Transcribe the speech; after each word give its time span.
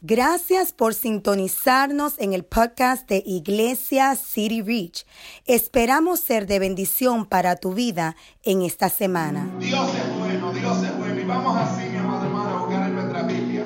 Gracias 0.00 0.72
por 0.72 0.94
sintonizarnos 0.94 2.18
en 2.18 2.32
el 2.32 2.44
podcast 2.44 3.08
de 3.08 3.22
Iglesia 3.24 4.16
City 4.16 4.60
Reach. 4.60 5.06
Esperamos 5.46 6.18
ser 6.18 6.48
de 6.48 6.58
bendición 6.58 7.26
para 7.26 7.54
tu 7.54 7.72
vida 7.72 8.16
en 8.42 8.62
esta 8.62 8.88
semana. 8.88 9.48
Dios 9.60 9.88
es 9.94 10.18
bueno, 10.18 10.52
Dios 10.52 10.82
es 10.82 10.98
bueno. 10.98 11.20
Y 11.20 11.24
vamos 11.24 11.56
así, 11.56 11.88
mi 11.88 11.96
amado 11.96 12.24
hermano, 12.24 12.48
a 12.48 12.60
buscar 12.60 12.88
en 12.88 12.94
nuestra 12.94 13.22
Biblia. 13.22 13.64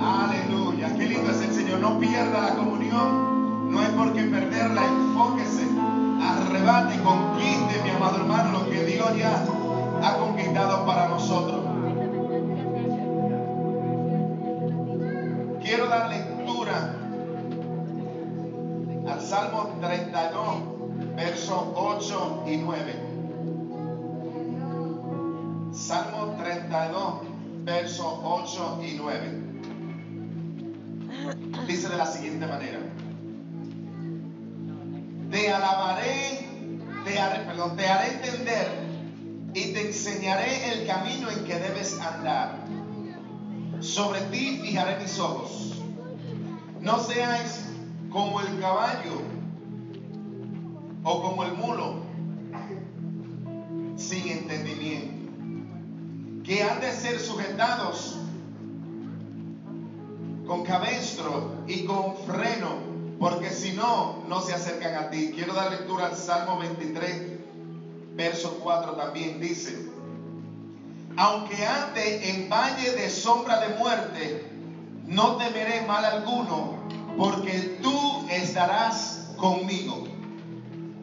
Aleluya, 0.00 0.96
qué 0.96 1.06
lindo 1.06 1.30
es 1.30 1.42
el 1.42 1.54
Señor. 1.54 1.80
No 1.80 2.00
pierda 2.00 2.40
la 2.40 2.54
comunión, 2.54 3.70
no 3.70 3.82
es 3.82 3.90
porque 3.90 4.22
perderla, 4.22 4.82
enfóquese, 4.82 5.66
arrebate 6.22 6.94
y 6.94 6.98
conquiste, 7.00 7.82
mi 7.82 7.90
amado 7.90 8.16
hermano, 8.16 8.60
lo 8.60 8.70
que 8.70 8.82
Dios 8.86 9.14
ya 9.18 9.44
ha 10.02 10.16
conquistado 10.16 10.86
para 10.86 11.08
nosotros. 11.08 11.73
Quiero 15.74 15.88
dar 15.90 16.08
lectura 16.08 16.94
al 19.08 19.20
Salmo 19.20 19.76
32, 19.80 21.16
versos 21.16 21.64
8 21.74 22.44
y 22.46 22.56
9. 22.58 22.94
Salmo 25.72 26.36
32, 26.38 27.14
versos 27.64 28.20
8 28.22 28.82
y 28.84 28.94
9. 28.94 29.42
Dice 31.66 31.88
de 31.88 31.96
la 31.96 32.06
siguiente 32.06 32.46
manera. 32.46 32.78
Te 35.32 35.50
alabaré, 35.50 36.48
perdón, 37.48 37.76
te 37.76 37.88
haré 37.88 38.12
entender 38.14 38.68
y 39.54 39.72
te 39.72 39.88
enseñaré 39.88 40.72
el 40.72 40.86
camino 40.86 41.32
en 41.32 41.44
que 41.44 41.58
debes 41.58 42.00
andar. 42.00 42.62
Sobre 43.84 44.20
ti 44.32 44.60
fijaré 44.62 44.98
mis 44.98 45.18
ojos. 45.18 45.53
No 46.84 47.00
seáis 47.00 47.64
como 48.10 48.42
el 48.42 48.60
caballo 48.60 49.22
o 51.02 51.22
como 51.22 51.44
el 51.44 51.54
mulo 51.54 51.94
sin 53.96 54.28
entendimiento, 54.28 55.32
que 56.44 56.62
han 56.62 56.82
de 56.82 56.92
ser 56.92 57.18
sujetados 57.20 58.18
con 60.46 60.62
cabestro 60.64 61.54
y 61.66 61.86
con 61.86 62.16
freno, 62.26 62.74
porque 63.18 63.48
si 63.48 63.72
no, 63.72 64.22
no 64.28 64.42
se 64.42 64.52
acercan 64.52 64.94
a 65.06 65.08
ti. 65.08 65.32
Quiero 65.34 65.54
dar 65.54 65.70
lectura 65.70 66.08
al 66.08 66.14
Salmo 66.14 66.58
23, 66.58 67.38
verso 68.14 68.60
4 68.62 68.92
también. 68.92 69.40
Dice, 69.40 69.88
aunque 71.16 71.64
ande 71.64 72.28
en 72.28 72.50
valle 72.50 72.92
de 72.92 73.08
sombra 73.08 73.60
de 73.60 73.74
muerte, 73.76 74.53
no 75.06 75.36
temeré 75.36 75.82
mal 75.86 76.04
alguno, 76.04 76.74
porque 77.16 77.78
tú 77.82 78.26
estarás 78.30 79.32
conmigo. 79.36 80.04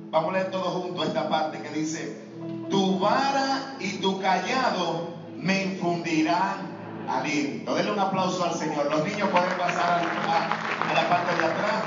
Vamos 0.10 0.32
a 0.32 0.34
leer 0.34 0.52
todos 0.52 0.74
juntos 0.84 1.08
esta 1.08 1.30
parte 1.30 1.62
que 1.62 1.70
dice, 1.70 2.22
tu 2.70 3.00
vara 3.00 3.76
y 3.80 3.98
tu 3.98 4.20
callado 4.20 5.10
me 5.38 5.64
infundirán 5.64 6.72
aliento. 7.08 7.76
Denle 7.76 7.92
un 7.92 8.00
aplauso 8.00 8.44
al 8.44 8.54
Señor. 8.54 8.90
Los 8.90 9.06
niños 9.06 9.30
pueden 9.30 9.58
pasar 9.58 10.02
a, 10.04 10.90
a, 10.90 10.94
la 10.94 11.10
parte 11.10 11.36
de 11.36 11.46
atrás. 11.46 11.84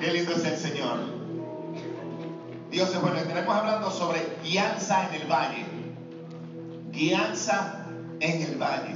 Qué 0.00 0.12
lindo 0.12 0.32
es 0.32 0.44
el 0.44 0.56
Señor. 0.56 0.98
Dios 2.70 2.90
es 2.90 3.00
bueno. 3.00 3.18
Estaremos 3.18 3.54
hablando 3.54 3.90
sobre 3.90 4.36
guianza 4.42 5.08
en 5.08 5.22
el 5.22 5.30
valle. 5.30 5.66
Guianza 6.90 7.79
en 8.20 8.42
el 8.42 8.56
valle. 8.56 8.94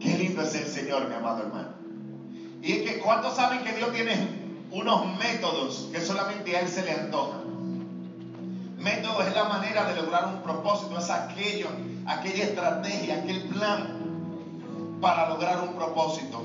Qué 0.00 0.18
lindo 0.18 0.42
es 0.42 0.54
el 0.54 0.66
Señor, 0.66 1.08
mi 1.08 1.14
amado 1.14 1.44
hermano. 1.44 1.68
Y 2.62 2.72
es 2.72 2.90
que, 2.90 2.98
¿cuántos 2.98 3.36
saben 3.36 3.62
que 3.62 3.72
Dios 3.72 3.92
tiene 3.92 4.28
unos 4.70 5.18
métodos 5.18 5.88
que 5.92 6.00
solamente 6.00 6.56
a 6.56 6.60
Él 6.60 6.68
se 6.68 6.82
le 6.82 6.92
antoja? 6.92 7.38
Método 8.78 9.22
es 9.22 9.34
la 9.34 9.44
manera 9.44 9.84
de 9.84 10.00
lograr 10.00 10.26
un 10.26 10.42
propósito, 10.42 10.98
es 10.98 11.08
aquello, 11.08 11.68
aquella 12.06 12.44
estrategia, 12.44 13.22
aquel 13.22 13.44
plan 13.44 14.04
para 15.00 15.28
lograr 15.28 15.62
un 15.62 15.74
propósito. 15.74 16.44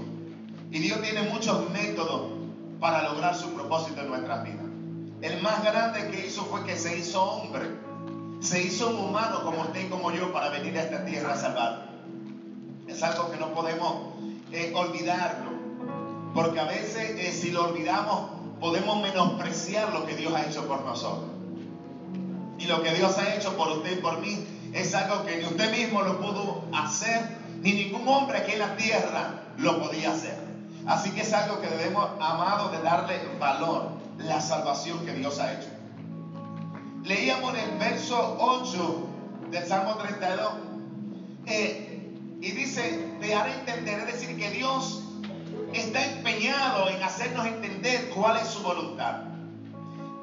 Y 0.72 0.80
Dios 0.80 1.02
tiene 1.02 1.24
muchos 1.24 1.70
métodos 1.72 2.32
para 2.80 3.04
lograr 3.04 3.36
su 3.36 3.54
propósito 3.54 4.02
en 4.02 4.10
nuestras 4.10 4.44
vidas. 4.44 4.66
El 5.22 5.42
más 5.42 5.64
grande 5.64 6.10
que 6.12 6.28
hizo 6.28 6.46
fue 6.46 6.64
que 6.64 6.78
se 6.78 6.98
hizo 6.98 7.22
hombre. 7.22 7.89
Se 8.40 8.64
hizo 8.64 8.90
un 8.90 9.10
humano 9.10 9.44
como 9.44 9.62
usted 9.62 9.86
y 9.86 9.90
como 9.90 10.12
yo 10.12 10.32
para 10.32 10.50
venir 10.50 10.78
a 10.78 10.84
esta 10.84 11.06
tierra 11.06 11.34
a 11.34 11.38
salvar. 11.38 11.90
Es 12.88 13.04
algo 13.04 13.32
que 13.32 13.38
no 13.38 13.54
podemos 13.54 14.14
eh, 14.52 14.72
olvidarlo. 14.76 15.52
Porque 16.34 16.60
a 16.60 16.66
veces 16.66 17.20
eh, 17.20 17.32
si 17.32 17.52
lo 17.52 17.66
olvidamos 17.66 18.40
podemos 18.60 19.02
menospreciar 19.02 19.94
lo 19.94 20.06
que 20.06 20.16
Dios 20.16 20.34
ha 20.34 20.46
hecho 20.46 20.68
por 20.68 20.84
nosotros. 20.86 21.30
Y 22.58 22.66
lo 22.66 22.84
que 22.84 22.94
Dios 22.94 23.18
ha 23.18 23.36
hecho 23.36 23.56
por 23.56 23.70
usted 23.70 23.98
y 23.98 24.02
por 24.02 24.20
mí 24.20 24.46
es 24.74 24.94
algo 24.94 25.26
que 25.26 25.38
ni 25.38 25.46
usted 25.46 25.72
mismo 25.72 26.02
lo 26.02 26.20
pudo 26.20 26.64
hacer, 26.74 27.38
ni 27.62 27.74
ningún 27.74 28.08
hombre 28.08 28.40
aquí 28.40 28.54
en 28.54 28.60
la 28.60 28.76
tierra 28.76 29.44
lo 29.58 29.80
podía 29.82 30.12
hacer. 30.12 30.38
Así 30.86 31.12
que 31.12 31.22
es 31.22 31.34
algo 31.34 31.62
que 31.62 31.68
debemos, 31.68 32.10
amado, 32.20 32.70
de 32.70 32.82
darle 32.82 33.20
valor, 33.40 33.92
la 34.18 34.42
salvación 34.42 35.06
que 35.06 35.14
Dios 35.14 35.40
ha 35.40 35.54
hecho. 35.54 35.70
Leíamos 37.04 37.54
en 37.56 37.70
el 37.70 37.78
verso 37.78 38.38
8 38.40 39.08
del 39.52 39.66
Salmo 39.66 39.96
32, 39.96 40.54
eh, 41.46 41.90
y 42.42 42.52
dice, 42.52 43.16
te 43.20 43.34
haré 43.34 43.54
entender, 43.54 44.00
es 44.00 44.06
decir, 44.08 44.38
que 44.38 44.50
Dios 44.52 45.04
está 45.74 46.06
empeñado 46.06 46.90
en 46.90 47.02
hacernos 47.02 47.46
entender 47.46 48.10
cuál 48.10 48.38
es 48.38 48.48
su 48.48 48.62
voluntad. 48.62 49.24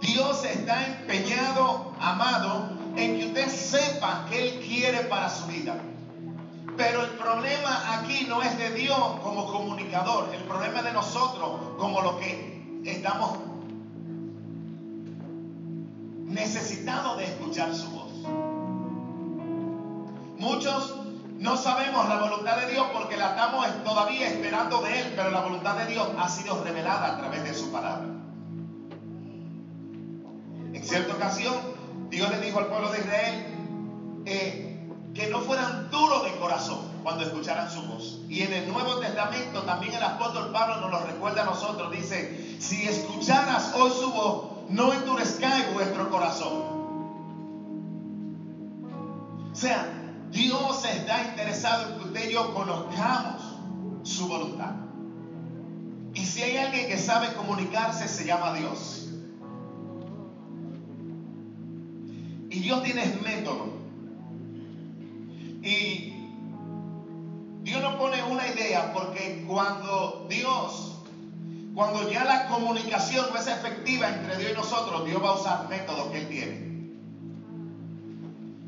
Dios 0.01 0.45
está 0.45 0.87
empeñado, 0.87 1.93
amado, 2.01 2.71
en 2.97 3.19
que 3.19 3.27
usted 3.27 3.49
sepa 3.49 4.27
qué 4.31 4.49
Él 4.49 4.61
quiere 4.61 5.01
para 5.05 5.29
su 5.31 5.47
vida. 5.47 5.77
Pero 6.77 7.05
el 7.05 7.11
problema 7.13 7.99
aquí 7.99 8.27
no 8.29 8.43
es 8.43 8.57
de 8.59 8.71
Dios 8.73 8.99
como 9.23 9.47
comunicador, 9.47 10.29
el 10.35 10.43
problema 10.43 10.79
es 10.79 10.85
de 10.85 10.93
nosotros 10.93 11.77
como 11.79 12.03
los 12.03 12.17
que 12.17 12.83
estamos 12.85 13.39
necesitados 16.37 17.17
de 17.17 17.25
escuchar 17.25 17.75
su 17.75 17.91
voz. 17.91 18.13
Muchos 20.39 20.95
no 21.39 21.57
sabemos 21.57 22.09
la 22.09 22.19
voluntad 22.19 22.59
de 22.59 22.73
Dios 22.73 22.87
porque 22.93 23.17
la 23.17 23.31
estamos 23.31 23.67
todavía 23.85 24.29
esperando 24.29 24.83
de 24.83 25.01
Él, 25.01 25.13
pero 25.17 25.31
la 25.31 25.41
voluntad 25.41 25.77
de 25.77 25.87
Dios 25.87 26.07
ha 26.19 26.29
sido 26.29 26.63
revelada 26.63 27.15
a 27.15 27.19
través 27.19 27.43
de 27.43 27.55
su 27.55 27.73
palabra. 27.73 28.07
En 30.73 30.85
cierta 30.85 31.15
ocasión, 31.15 31.55
Dios 32.11 32.31
le 32.31 32.41
dijo 32.41 32.59
al 32.59 32.67
pueblo 32.67 32.91
de 32.93 32.99
Israel 32.99 33.47
eh, 34.27 34.89
que 35.15 35.29
no 35.29 35.41
fueran 35.41 35.91
duros 35.91 36.25
de 36.25 36.39
corazón 36.39 36.81
cuando 37.03 37.25
escucharan 37.25 37.71
su 37.71 37.81
voz. 37.83 38.21
Y 38.29 38.43
en 38.43 38.53
el 38.53 38.69
Nuevo 38.71 38.97
Testamento 38.99 39.63
también 39.63 39.95
el 39.95 40.03
apóstol 40.03 40.53
Pablo 40.53 40.83
nos 40.83 40.91
lo 40.91 41.07
recuerda 41.07 41.43
a 41.43 41.47
nosotros. 41.47 41.91
Dice, 41.93 42.59
si 42.61 42.87
escucharas 42.87 43.73
hoy 43.75 43.91
su 43.91 44.13
voz, 44.13 44.56
no 44.69 44.93
endurezcáis 44.93 45.73
vuestro 45.75 46.11
corazón. 46.11 46.77
O 49.53 49.55
sea, 49.55 49.87
Dios 50.31 50.85
está 50.85 51.25
interesado 51.25 51.89
en 51.89 51.99
que 51.99 52.05
usted 52.05 52.31
y 52.31 52.33
yo 52.33 52.53
conozcamos 52.53 53.43
su 54.03 54.29
voluntad. 54.29 54.75
Y 56.15 56.25
si 56.25 56.43
hay 56.43 56.57
alguien 56.57 56.89
que 56.89 56.99
sabe 56.99 57.33
comunicarse, 57.35 58.09
se 58.09 58.25
llama 58.25 58.55
Dios. 58.55 59.09
Y 62.51 62.61
Dios 62.61 62.83
tiene 62.83 63.05
método. 63.23 63.67
Y 65.63 66.15
Dios 67.63 67.83
no 67.83 67.99
pone 67.99 68.23
una 68.23 68.47
idea 68.47 68.93
porque 68.93 69.45
cuando 69.47 70.27
Dios, 70.31 70.96
cuando 71.77 72.11
ya 72.11 72.25
la 72.25 72.47
comunicación 72.47 73.27
no 73.31 73.39
es 73.39 73.47
efectiva 73.49 74.09
entre 74.09 74.39
Dios 74.39 74.53
y 74.53 74.55
nosotros, 74.55 75.05
Dios 75.05 75.23
va 75.23 75.29
a 75.29 75.35
usar 75.35 75.69
métodos 75.69 76.07
que 76.09 76.21
Él 76.23 76.29
tiene. 76.29 76.67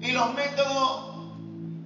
Y 0.07 0.13
los 0.13 0.35
métodos, 0.35 1.17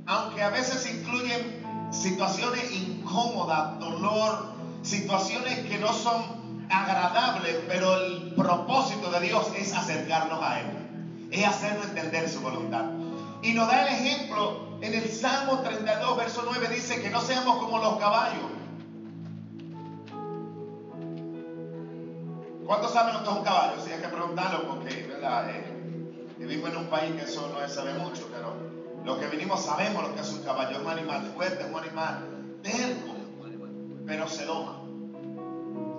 aunque 0.07 0.43
a 0.43 0.51
veces 0.51 0.85
incluyen 0.93 1.93
situaciones 1.93 2.73
incómodas, 2.73 3.79
dolor, 3.79 4.53
situaciones 4.83 5.61
que 5.61 5.79
no 5.79 5.93
son 5.93 6.67
agradables, 6.69 7.57
pero 7.69 7.95
el 7.99 8.35
propósito 8.35 9.13
de 9.13 9.21
Dios 9.21 9.47
es 9.57 9.73
acercarnos 9.75 10.43
a 10.43 10.59
Él, 10.59 11.29
es 11.31 11.47
hacernos 11.47 11.87
entender 11.87 12.29
su 12.29 12.41
voluntad. 12.41 12.87
Y 13.43 13.53
nos 13.53 13.69
da 13.69 13.87
el 13.87 13.95
ejemplo 13.95 14.77
en 14.81 14.93
el 14.93 15.09
Salmo 15.09 15.61
32, 15.61 16.17
verso 16.17 16.43
9, 16.45 16.69
dice 16.75 17.01
que 17.01 17.11
no 17.11 17.21
seamos 17.21 17.59
como 17.59 17.79
los 17.79 17.97
caballos. 18.01 18.62
¿Cuántos 22.73 22.95
saben 22.95 23.13
lo 23.13 23.21
es 23.21 23.29
un 23.29 23.45
caballo? 23.45 23.85
Si 23.85 23.93
hay 23.93 24.01
que 24.01 24.09
preguntarlo 24.09 24.67
porque, 24.67 25.07
¿verdad? 25.07 25.47
Eh, 25.51 26.35
vivimos 26.39 26.71
en 26.71 26.77
un 26.79 26.87
país 26.87 27.15
que 27.15 27.25
eso 27.25 27.53
no 27.53 27.61
se 27.61 27.75
sabe 27.75 27.93
mucho, 27.99 28.31
pero 28.33 28.55
Los 29.05 29.19
que 29.19 29.27
vinimos 29.27 29.63
sabemos 29.63 30.03
lo 30.03 30.15
que 30.15 30.23
es 30.23 30.31
un 30.31 30.43
caballo, 30.43 30.71
es 30.71 30.79
un 30.79 30.89
animal 30.89 31.33
fuerte, 31.37 31.65
es 31.65 31.69
un 31.69 31.79
animal 31.79 32.25
terco, 32.63 33.15
pero 34.07 34.27
se 34.27 34.47
doma, 34.47 34.79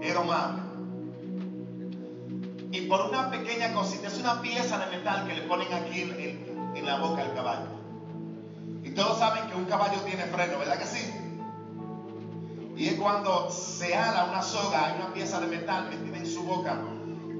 es 0.02 0.14
domable. 0.16 0.64
Y 2.72 2.82
por 2.88 3.02
una 3.02 3.30
pequeña 3.30 3.72
cosita, 3.72 4.08
es 4.08 4.18
una 4.18 4.42
pieza 4.42 4.80
de 4.80 4.98
metal 4.98 5.28
que 5.28 5.36
le 5.36 5.42
ponen 5.44 5.72
aquí 5.74 6.02
en 6.02 6.86
la 6.88 6.98
boca 6.98 7.22
al 7.22 7.36
caballo. 7.36 7.68
Y 8.84 8.90
todos 8.90 9.20
saben 9.20 9.48
que 9.48 9.56
un 9.56 9.66
caballo 9.66 10.02
tiene 10.08 10.24
freno, 10.24 10.58
¿verdad 10.58 10.80
que 10.80 10.88
sí? 10.88 11.23
Y 12.76 12.88
es 12.88 12.96
cuando 12.96 13.50
se 13.52 13.96
ala 13.96 14.26
una 14.26 14.42
soga, 14.42 14.88
hay 14.88 14.96
una 15.02 15.14
pieza 15.14 15.40
de 15.40 15.48
metal 15.48 15.90
metida 15.90 16.18
en 16.18 16.26
su 16.26 16.44
boca, 16.44 16.80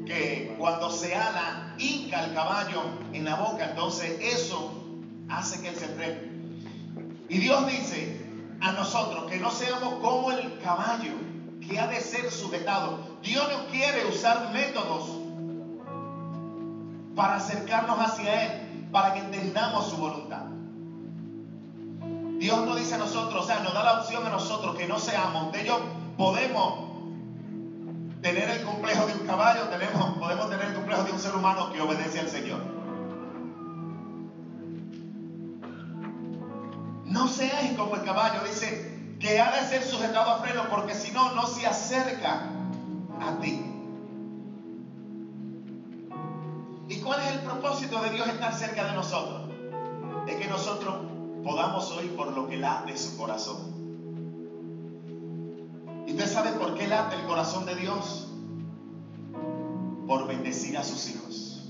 que 0.06 0.56
cuando 0.60 0.92
se 0.92 1.16
ala, 1.16 1.74
hinca 1.78 2.26
el 2.26 2.34
caballo 2.34 2.84
en 3.14 3.26
la 3.26 3.36
boca, 3.36 3.70
entonces 3.70 4.18
eso 4.22 4.72
hace 5.30 5.62
que 5.62 5.70
él 5.70 5.76
se 5.76 5.88
frene. 5.88 6.34
Y 7.30 7.38
Dios 7.40 7.66
dice 7.68 8.22
a 8.62 8.74
nosotros 8.74 9.30
que 9.30 9.38
no 9.38 9.50
seamos 9.50 9.96
como 9.96 10.32
el 10.32 10.60
caballo, 10.60 11.14
que 11.68 11.80
ha 11.80 11.88
de 11.88 12.00
ser 12.00 12.30
sujetado. 12.32 13.00
Dios 13.22 13.48
no 13.52 13.68
quiere 13.68 14.06
usar 14.06 14.52
métodos 14.54 15.10
para 17.16 17.36
acercarnos 17.36 18.00
hacia 18.00 18.46
Él, 18.46 18.90
para 18.92 19.14
que 19.14 19.20
entendamos 19.20 19.90
su 19.90 19.98
voluntad. 19.98 20.43
Dios 22.40 22.66
nos 22.66 22.78
dice 22.78 22.96
a 22.96 22.98
nosotros, 22.98 23.44
o 23.44 23.48
sea, 23.48 23.60
nos 23.60 23.74
da 23.74 23.84
la 23.84 24.00
opción 24.00 24.26
a 24.26 24.30
nosotros 24.30 24.76
que 24.76 24.88
no 24.88 25.00
seamos, 25.00 25.52
de 25.52 25.62
ellos 25.62 25.80
podemos 26.18 26.94
tener 28.22 28.50
el 28.50 28.64
complejo 28.64 29.06
de 29.06 29.14
un 29.14 29.28
caballo, 29.28 29.64
tenemos, 29.70 30.18
podemos 30.18 30.50
tener 30.50 30.68
el 30.68 30.74
complejo 30.74 31.04
de 31.04 31.12
un 31.12 31.20
ser 31.20 31.36
humano 31.36 31.72
que 31.72 31.82
obedece 31.82 32.20
al 32.22 32.30
Señor. 32.30 32.62
No 37.06 37.28
seáis 37.28 37.74
como 37.78 37.96
el 37.96 38.04
caballo, 38.04 38.44
dice 38.48 39.16
que 39.20 39.40
ha 39.40 39.52
de 39.52 39.68
ser 39.68 39.84
sujetado 39.84 40.32
a 40.32 40.40
freno, 40.40 40.64
porque 40.70 40.96
si 40.96 41.12
no, 41.12 41.34
no 41.34 41.46
se 41.46 41.68
acerca 41.68 42.50
a 43.22 43.40
ti. 43.40 43.70
¿Y 46.90 47.00
cuál 47.02 47.22
es 47.22 47.32
el 47.34 47.40
propósito 47.40 48.02
de 48.02 48.10
Dios 48.10 48.28
estar 48.28 48.54
cerca 48.54 48.86
de 48.86 48.94
nosotros? 48.94 49.50
Es 50.28 50.36
que 50.36 50.48
nosotros 50.48 51.13
podamos 51.44 51.92
oír 51.92 52.16
por 52.16 52.32
lo 52.32 52.48
que 52.48 52.58
late 52.58 52.98
su 52.98 53.18
corazón. 53.18 53.58
¿Y 56.08 56.12
usted 56.12 56.28
sabe 56.28 56.52
por 56.52 56.76
qué 56.76 56.88
late 56.88 57.16
el 57.16 57.24
corazón 57.24 57.66
de 57.66 57.76
Dios? 57.76 58.28
Por 60.08 60.28
bendecir 60.28 60.78
a 60.78 60.84
sus 60.84 61.10
hijos. 61.10 61.64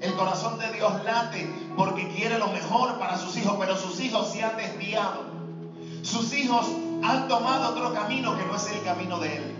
El 0.00 0.14
corazón 0.14 0.58
de 0.58 0.72
Dios 0.72 1.04
late 1.04 1.50
porque 1.76 2.08
quiere 2.08 2.38
lo 2.38 2.48
mejor 2.48 2.98
para 2.98 3.16
sus 3.16 3.36
hijos, 3.36 3.56
pero 3.58 3.76
sus 3.76 4.00
hijos 4.00 4.30
se 4.30 4.42
han 4.42 4.56
desviado. 4.56 5.24
Sus 6.02 6.32
hijos 6.34 6.66
han 7.02 7.28
tomado 7.28 7.70
otro 7.70 7.94
camino 7.94 8.36
que 8.36 8.44
no 8.44 8.56
es 8.56 8.70
el 8.70 8.82
camino 8.82 9.18
de 9.18 9.36
Él. 9.36 9.54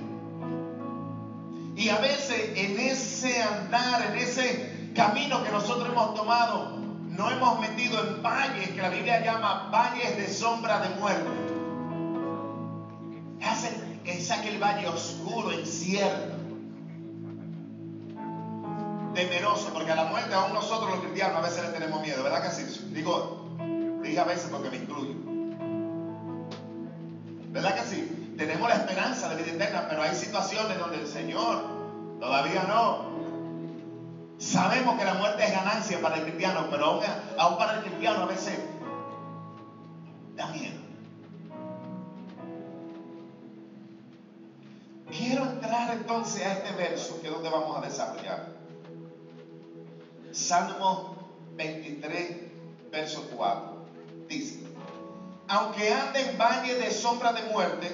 Y 1.77 1.89
a 1.89 1.99
veces 1.99 2.57
en 2.57 2.79
ese 2.79 3.43
andar, 3.43 4.11
en 4.11 4.19
ese 4.19 4.93
camino 4.95 5.43
que 5.43 5.51
nosotros 5.51 5.89
hemos 5.89 6.15
tomado, 6.15 6.84
no 7.17 7.31
hemos 7.31 7.61
metido 7.61 8.01
en 8.01 8.23
valles 8.23 8.71
que 8.71 8.83
la 8.83 8.89
Biblia 8.89 9.25
llama 9.25 9.71
valles 9.71 10.17
de 10.17 10.29
sombra 10.29 10.81
de 10.81 10.89
muerte. 10.97 11.31
Es 14.05 14.31
aquel 14.31 14.63
valle 14.63 14.87
oscuro, 14.87 15.53
incierto, 15.53 16.35
temeroso, 19.15 19.71
porque 19.73 19.93
a 19.93 19.97
la 19.97 20.05
muerte 20.05 20.35
aún 20.35 20.53
nosotros 20.53 20.91
los 20.91 21.01
cristianos 21.01 21.39
a 21.39 21.41
veces 21.41 21.65
le 21.65 21.71
tenemos 21.71 22.01
miedo, 22.03 22.23
¿verdad 22.23 22.43
que 22.43 22.51
sí? 22.51 22.91
Digo, 22.93 23.49
dije 24.03 24.19
a 24.19 24.25
veces 24.25 24.49
porque 24.51 24.71
me 24.71 24.77
incluyo. 24.77 25.15
¿Verdad 27.51 27.75
que 27.77 27.83
sí? 27.83 28.35
Tenemos 28.37 28.69
la 28.69 28.75
esperanza 28.75 29.29
de 29.29 29.43
vida 29.43 29.55
eterna, 29.55 29.87
pero 29.89 30.03
hay 30.03 30.15
situaciones 30.15 30.79
donde 30.79 31.01
el 31.01 31.07
Señor 31.07 31.65
todavía 32.21 32.65
no. 32.65 33.14
Sabemos 34.45 34.99
que 34.99 35.07
la 35.07 35.15
muerte 35.15 35.43
es 35.43 35.53
ganancia 35.53 36.01
para 36.03 36.17
el 36.17 36.25
cristiano, 36.25 36.67
pero 36.71 36.85
aún, 36.85 37.05
aún 37.39 37.57
para 37.57 37.77
el 37.79 37.81
cristiano 37.81 38.25
a 38.25 38.27
veces 38.27 38.59
da 40.37 40.49
miedo. 40.49 40.81
Quiero 45.11 45.45
entrar 45.45 45.93
entonces 45.93 46.45
a 46.45 46.53
este 46.53 46.73
verso 46.73 47.21
que 47.23 47.29
es 47.29 47.33
donde 47.33 47.49
vamos 47.49 47.79
a 47.79 47.81
desarrollar. 47.81 48.53
Salmo 50.31 51.17
23, 51.57 52.37
verso 52.93 53.27
4. 53.35 53.75
Dice, 54.29 54.61
aunque 55.49 55.91
ande 55.91 56.21
en 56.21 56.37
valle 56.37 56.75
de 56.75 56.91
sombra 56.91 57.33
de 57.33 57.45
muerte, 57.45 57.91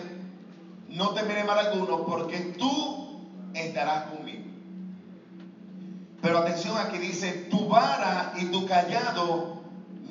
no 0.88 1.10
temeré 1.10 1.44
mal 1.44 1.58
alguno, 1.58 2.04
porque 2.04 2.38
tú 2.58 3.20
estarás 3.54 4.04
conmigo. 4.06 4.19
Pero 6.22 6.38
atención 6.38 6.76
aquí 6.76 6.98
dice, 6.98 7.48
tu 7.50 7.68
vara 7.68 8.34
y 8.36 8.46
tu 8.46 8.66
callado 8.66 9.62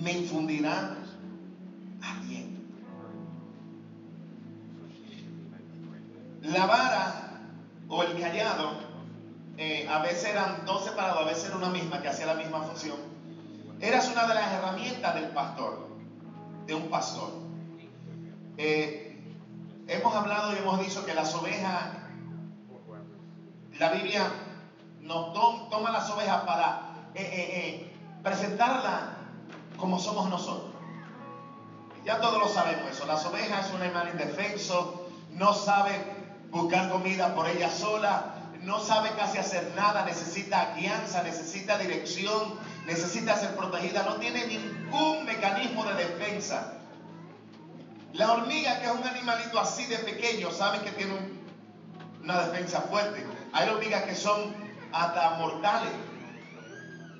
me 0.01 0.13
infundirán 0.13 0.97
aliento. 2.01 2.61
La 6.41 6.65
vara 6.65 7.41
o 7.87 8.03
el 8.03 8.19
callado 8.19 8.89
eh, 9.57 9.87
a 9.89 9.99
veces 9.99 10.29
eran 10.29 10.65
dos 10.65 10.85
separados, 10.85 11.21
a 11.21 11.25
veces 11.25 11.45
era 11.45 11.57
una 11.57 11.69
misma 11.69 12.01
que 12.01 12.07
hacía 12.07 12.25
la 12.25 12.35
misma 12.35 12.61
función. 12.61 12.97
Eras 13.79 14.09
una 14.09 14.25
de 14.25 14.33
las 14.33 14.51
herramientas 14.53 15.15
del 15.15 15.27
pastor, 15.29 15.89
de 16.65 16.75
un 16.75 16.89
pastor. 16.89 17.33
Eh, 18.57 19.21
hemos 19.87 20.15
hablado 20.15 20.53
y 20.53 20.57
hemos 20.57 20.79
dicho 20.79 21.05
que 21.05 21.13
las 21.13 21.33
ovejas, 21.35 21.89
la 23.77 23.89
Biblia 23.91 24.31
nos 25.09 25.33
toma 25.69 25.89
las 25.89 26.07
ovejas 26.11 26.43
para 26.43 26.81
eh, 27.15 27.23
eh, 27.23 27.93
presentarla 28.21 29.17
como 29.77 29.97
somos 29.97 30.29
nosotros. 30.29 30.69
Ya 32.05 32.21
todos 32.21 32.37
lo 32.39 32.47
sabemos 32.47 32.91
eso. 32.91 33.07
Las 33.07 33.25
ovejas 33.25 33.65
es 33.65 33.73
un 33.73 33.81
animal 33.81 34.09
indefenso, 34.09 35.09
no 35.31 35.53
sabe 35.53 35.99
buscar 36.51 36.91
comida 36.91 37.33
por 37.33 37.47
ella 37.47 37.71
sola, 37.71 38.35
no 38.61 38.79
sabe 38.79 39.09
casi 39.17 39.39
hacer 39.39 39.73
nada, 39.75 40.05
necesita 40.05 40.75
guianza, 40.75 41.23
necesita 41.23 41.79
dirección, 41.79 42.59
necesita 42.85 43.35
ser 43.35 43.55
protegida, 43.55 44.03
no 44.03 44.17
tiene 44.17 44.45
ningún 44.45 45.25
mecanismo 45.25 45.85
de 45.85 45.95
defensa. 45.95 46.73
La 48.13 48.31
hormiga, 48.31 48.79
que 48.79 48.85
es 48.85 48.91
un 48.91 49.03
animalito 49.07 49.59
así 49.59 49.85
de 49.87 49.97
pequeño, 49.97 50.51
sabe 50.51 50.81
que 50.81 50.91
tiene 50.91 51.13
una 52.23 52.41
defensa 52.41 52.81
fuerte. 52.81 53.25
Hay 53.53 53.69
hormigas 53.69 54.03
que 54.03 54.13
son 54.13 54.68
hasta 54.91 55.31
mortales. 55.31 55.91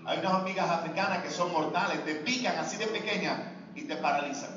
Hay 0.06 0.20
unas 0.20 0.34
hormigas 0.34 0.70
africanas 0.70 1.20
que 1.20 1.30
son 1.30 1.52
mortales, 1.52 2.04
te 2.06 2.16
pican 2.16 2.58
así 2.58 2.78
de 2.78 2.88
pequeñas 2.88 3.38
y 3.76 3.84
te 3.84 3.96
paralizan. 3.96 4.50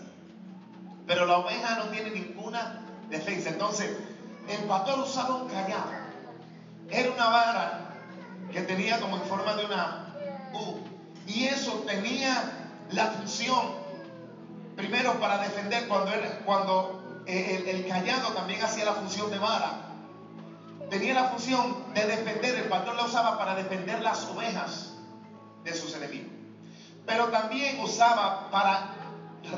Pero 1.06 1.26
la 1.26 1.38
oveja 1.38 1.76
no 1.76 1.84
tiene 1.86 2.10
ninguna 2.10 2.80
defensa. 3.10 3.50
Entonces, 3.50 3.90
el 4.48 4.64
pastor 4.64 5.00
usaba 5.00 5.36
un 5.36 5.48
callado. 5.48 5.90
Era 6.88 7.10
una 7.10 7.28
vara 7.28 7.90
que 8.50 8.62
tenía 8.62 9.00
como 9.00 9.16
en 9.16 9.22
forma 9.22 9.54
de 9.54 9.64
una 9.66 10.14
U. 10.54 10.78
Y 11.26 11.44
eso 11.44 11.84
tenía 11.86 12.68
la 12.90 13.06
función, 13.06 13.74
primero 14.76 15.18
para 15.20 15.38
defender, 15.38 15.86
cuando, 15.88 16.10
cuando 16.44 17.22
el, 17.26 17.68
el 17.68 17.86
callado 17.86 18.32
también 18.32 18.62
hacía 18.62 18.84
la 18.84 18.94
función 18.94 19.30
de 19.30 19.38
vara. 19.38 19.91
Tenía 20.92 21.14
la 21.14 21.24
función 21.30 21.94
de 21.94 22.04
defender, 22.04 22.54
el 22.54 22.68
pastor 22.68 22.94
la 22.96 23.04
usaba 23.04 23.38
para 23.38 23.54
defender 23.54 24.02
las 24.02 24.26
ovejas 24.26 24.92
de 25.64 25.72
sus 25.72 25.96
enemigos. 25.96 26.30
Pero 27.06 27.28
también 27.28 27.80
usaba 27.80 28.50
para 28.50 28.90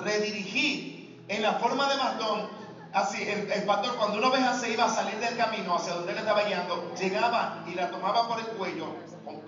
redirigir 0.05 1.25
en 1.27 1.43
la 1.43 1.55
forma 1.55 1.89
de 1.89 1.97
bastón 1.97 2.49
así, 2.93 3.29
el, 3.29 3.65
pastor 3.65 3.97
cuando 3.97 4.19
una 4.19 4.29
oveja 4.29 4.55
se 4.55 4.71
iba 4.75 4.85
a 4.85 4.89
salir 4.89 5.19
del 5.19 5.37
camino 5.37 5.75
hacia 5.75 5.95
donde 5.95 6.13
él 6.13 6.19
estaba 6.19 6.45
guiando, 6.45 6.95
llegaba 6.95 7.65
y 7.67 7.75
la 7.75 7.91
tomaba 7.91 8.29
por 8.29 8.39
el 8.39 8.47
cuello, 8.47 8.87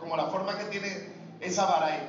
como 0.01 0.17
la 0.17 0.27
forma 0.27 0.59
que 0.59 0.65
tiene 0.65 1.13
esa 1.41 1.67
vara 1.67 1.87
ahí, 1.87 2.01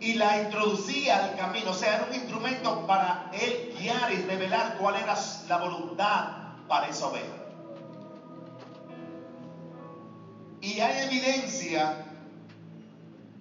y 0.00 0.14
la 0.14 0.40
introducía 0.40 1.22
al 1.22 1.36
camino. 1.36 1.72
O 1.72 1.74
sea, 1.74 1.96
era 1.96 2.06
un 2.08 2.14
instrumento 2.14 2.86
para 2.86 3.30
él 3.34 3.76
guiar 3.78 4.10
y 4.10 4.22
revelar 4.22 4.78
cuál 4.78 4.96
era 4.96 5.14
la 5.48 5.58
voluntad 5.58 6.28
para 6.66 6.88
esa 6.88 7.08
oveja. 7.08 7.37
Y 10.60 10.80
hay 10.80 11.04
evidencia 11.04 12.04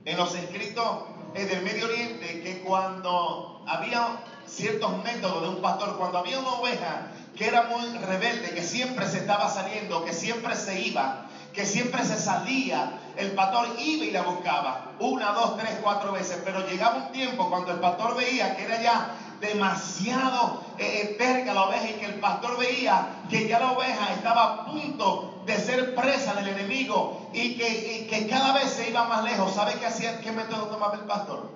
en 0.05 0.17
los 0.17 0.35
escritos 0.35 0.85
del 1.33 1.61
Medio 1.63 1.85
Oriente 1.85 2.41
que 2.41 2.59
cuando 2.59 3.63
había 3.67 4.23
ciertos 4.45 5.03
métodos 5.03 5.41
de 5.41 5.49
un 5.49 5.61
pastor, 5.61 5.97
cuando 5.97 6.19
había 6.19 6.39
una 6.39 6.53
oveja 6.53 7.07
que 7.35 7.47
era 7.47 7.63
muy 7.63 7.85
rebelde, 7.99 8.51
que 8.51 8.63
siempre 8.63 9.07
se 9.07 9.19
estaba 9.19 9.49
saliendo, 9.49 10.03
que 10.05 10.13
siempre 10.13 10.55
se 10.55 10.81
iba, 10.81 11.27
que 11.53 11.65
siempre 11.65 12.03
se 12.05 12.17
salía 12.17 12.99
el 13.17 13.31
pastor 13.31 13.67
iba 13.79 14.05
y 14.05 14.11
la 14.11 14.21
buscaba. 14.21 14.93
Una, 14.99 15.31
dos, 15.31 15.57
tres, 15.57 15.77
cuatro 15.81 16.11
veces. 16.11 16.39
Pero 16.45 16.67
llegaba 16.67 17.07
un 17.07 17.11
tiempo 17.11 17.49
cuando 17.49 17.71
el 17.71 17.79
pastor 17.79 18.15
veía 18.15 18.55
que 18.55 18.63
era 18.63 18.81
ya 18.81 19.09
demasiado 19.39 20.63
eh, 20.77 21.15
cerca 21.17 21.53
la 21.53 21.63
oveja 21.63 21.89
y 21.89 21.93
que 21.93 22.05
el 22.05 22.15
pastor 22.15 22.57
veía 22.57 23.23
que 23.29 23.47
ya 23.47 23.59
la 23.59 23.71
oveja 23.71 24.13
estaba 24.13 24.43
a 24.43 24.65
punto 24.65 25.41
de 25.45 25.57
ser 25.57 25.95
presa 25.95 26.33
del 26.35 26.49
enemigo 26.49 27.29
y 27.33 27.57
que, 27.57 27.97
y 27.97 28.07
que 28.07 28.27
cada 28.27 28.53
vez 28.53 28.69
se 28.71 28.89
iba 28.89 29.05
más 29.05 29.23
lejos. 29.23 29.53
¿Sabe 29.53 29.75
qué 29.79 29.85
hacía? 29.85 30.19
¿Qué 30.21 30.31
método 30.31 30.67
tomaba 30.67 30.95
el 30.95 31.01
pastor? 31.01 31.49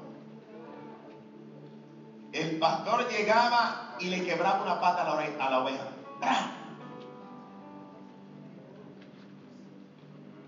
El 2.33 2.59
pastor 2.59 3.09
llegaba 3.09 3.95
y 3.99 4.05
le 4.05 4.23
quebraba 4.23 4.63
una 4.63 4.79
pata 4.79 5.01
a 5.01 5.05
la, 5.49 5.59
oveja. 5.59 5.87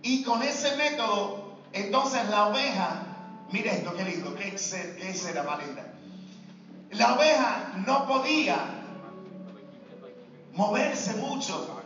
Y 0.01 0.23
con 0.23 0.41
ese 0.43 0.75
método, 0.77 1.57
entonces 1.73 2.27
la 2.29 2.47
oveja, 2.47 3.03
mire 3.51 3.71
esto, 3.71 3.93
qué 3.95 4.03
lindo, 4.05 4.35
qué, 4.35 4.51
qué 4.51 5.13
será 5.13 5.57
linda. 5.57 5.92
La 6.93 7.15
oveja 7.15 7.73
no 7.85 8.07
podía 8.07 8.55
moverse 10.53 11.13
mucho. 11.15 11.81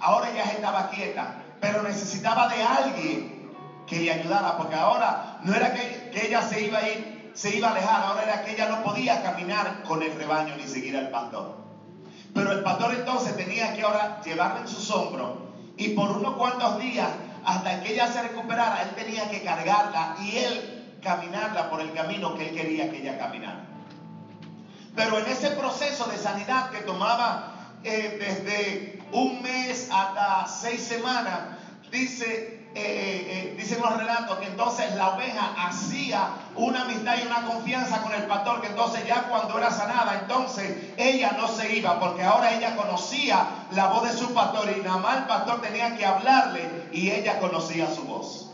Ahora 0.00 0.32
ya 0.34 0.44
estaba 0.44 0.90
quieta, 0.90 1.42
pero 1.60 1.82
necesitaba 1.82 2.48
de 2.48 2.62
alguien 2.62 3.50
que 3.86 4.00
le 4.00 4.12
ayudara, 4.12 4.56
porque 4.56 4.74
ahora 4.74 5.38
no 5.42 5.54
era 5.54 5.74
que, 5.74 6.10
que 6.10 6.26
ella 6.26 6.42
se 6.42 6.62
iba 6.62 6.78
a 6.78 6.88
ir 6.88 7.20
se 7.34 7.56
iba 7.56 7.68
a 7.68 7.70
alejar, 7.72 8.02
ahora 8.02 8.22
era 8.24 8.44
que 8.44 8.52
ella 8.52 8.68
no 8.68 8.82
podía 8.82 9.22
caminar 9.22 9.82
con 9.84 10.02
el 10.02 10.12
rebaño 10.14 10.56
ni 10.56 10.64
seguir 10.64 10.96
al 10.96 11.10
pastor. 11.10 11.56
Pero 12.34 12.52
el 12.52 12.62
pastor 12.62 12.94
entonces 12.94 13.36
tenía 13.36 13.74
que 13.74 13.82
ahora 13.82 14.20
llevarla 14.22 14.60
en 14.60 14.68
sus 14.68 14.90
hombros 14.90 15.38
y 15.76 15.90
por 15.90 16.10
unos 16.10 16.34
cuantos 16.34 16.78
días, 16.78 17.08
hasta 17.44 17.82
que 17.82 17.94
ella 17.94 18.06
se 18.08 18.22
recuperara, 18.22 18.82
él 18.82 18.90
tenía 18.90 19.30
que 19.30 19.42
cargarla 19.42 20.16
y 20.20 20.36
él 20.36 20.98
caminarla 21.02 21.70
por 21.70 21.80
el 21.80 21.92
camino 21.92 22.34
que 22.34 22.50
él 22.50 22.54
quería 22.54 22.90
que 22.90 22.98
ella 22.98 23.18
caminara. 23.18 23.69
Pero 24.94 25.18
en 25.18 25.26
ese 25.26 25.50
proceso 25.50 26.06
de 26.06 26.18
sanidad 26.18 26.70
que 26.70 26.78
tomaba 26.78 27.54
eh, 27.84 28.16
desde 28.18 29.02
un 29.12 29.42
mes 29.42 29.88
hasta 29.90 30.46
seis 30.46 30.82
semanas, 30.82 31.40
dice 31.90 32.60
eh, 32.72 33.26
eh, 33.28 33.54
dicen 33.58 33.80
los 33.80 33.96
relatos 33.96 34.38
que 34.38 34.46
entonces 34.46 34.94
la 34.94 35.16
oveja 35.16 35.54
hacía 35.66 36.28
una 36.54 36.82
amistad 36.82 37.16
y 37.20 37.26
una 37.26 37.44
confianza 37.44 38.00
con 38.00 38.14
el 38.14 38.22
pastor, 38.26 38.60
que 38.60 38.68
entonces 38.68 39.04
ya 39.08 39.24
cuando 39.24 39.58
era 39.58 39.72
sanada, 39.72 40.20
entonces 40.20 40.94
ella 40.96 41.32
no 41.32 41.48
se 41.48 41.76
iba, 41.76 41.98
porque 41.98 42.22
ahora 42.22 42.52
ella 42.52 42.76
conocía 42.76 43.66
la 43.72 43.88
voz 43.88 44.04
de 44.04 44.16
su 44.16 44.32
pastor 44.32 44.72
y 44.76 44.82
nada 44.82 44.98
más 44.98 45.16
el 45.16 45.24
pastor 45.24 45.60
tenía 45.60 45.96
que 45.96 46.06
hablarle 46.06 46.88
y 46.92 47.10
ella 47.10 47.40
conocía 47.40 47.92
su 47.92 48.04
voz. 48.04 48.50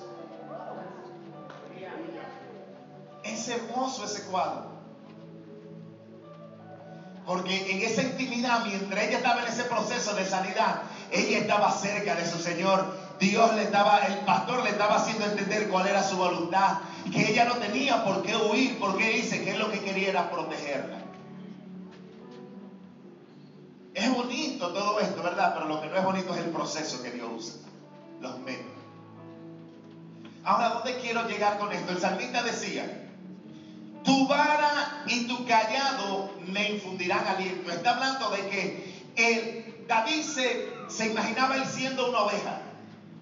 Es 3.22 3.48
hermoso 3.48 4.04
ese 4.04 4.24
cuadro. 4.24 4.75
Porque 7.26 7.72
en 7.72 7.82
esa 7.82 8.02
intimidad, 8.02 8.64
mientras 8.64 9.04
ella 9.04 9.16
estaba 9.18 9.42
en 9.42 9.48
ese 9.48 9.64
proceso 9.64 10.14
de 10.14 10.24
sanidad, 10.24 10.82
ella 11.10 11.38
estaba 11.38 11.72
cerca 11.72 12.14
de 12.14 12.24
su 12.24 12.38
Señor 12.38 12.86
Dios 13.18 13.54
le 13.54 13.62
estaba, 13.62 14.06
el 14.06 14.18
pastor 14.24 14.62
le 14.62 14.70
estaba 14.70 14.96
haciendo 14.96 15.24
entender 15.24 15.68
cuál 15.68 15.86
era 15.86 16.02
su 16.02 16.16
voluntad, 16.16 16.80
que 17.10 17.30
ella 17.30 17.46
no 17.46 17.54
tenía 17.54 18.04
por 18.04 18.22
qué 18.22 18.36
huir, 18.36 18.78
porque 18.78 19.08
dice 19.10 19.42
que 19.42 19.52
él 19.52 19.58
lo 19.58 19.70
que 19.70 19.80
quería 19.80 20.10
era 20.10 20.30
protegerla. 20.30 20.98
Es 23.94 24.14
bonito 24.14 24.72
todo 24.72 25.00
esto, 25.00 25.22
¿verdad? 25.22 25.54
Pero 25.54 25.66
lo 25.66 25.80
que 25.80 25.88
no 25.88 25.96
es 25.96 26.04
bonito 26.04 26.34
es 26.34 26.40
el 26.40 26.50
proceso 26.50 27.02
que 27.02 27.10
Dios 27.12 27.28
usa, 27.34 27.54
los 28.20 28.38
métodos. 28.40 28.76
Ahora, 30.44 30.68
¿dónde 30.68 30.96
quiero 31.00 31.26
llegar 31.26 31.58
con 31.58 31.72
esto? 31.72 31.92
El 31.92 31.98
salmista 31.98 32.42
decía, 32.42 33.05
tu 34.06 34.26
vara 34.26 35.02
y 35.06 35.26
tu 35.26 35.44
callado 35.44 36.30
me 36.46 36.70
infundirán 36.70 37.26
aliento. 37.26 37.70
Está 37.70 37.96
hablando 37.96 38.30
de 38.30 38.48
que 38.48 39.84
David 39.86 40.22
se, 40.22 40.72
se 40.88 41.06
imaginaba 41.06 41.56
él 41.56 41.66
siendo 41.66 42.08
una 42.08 42.20
oveja. 42.20 42.62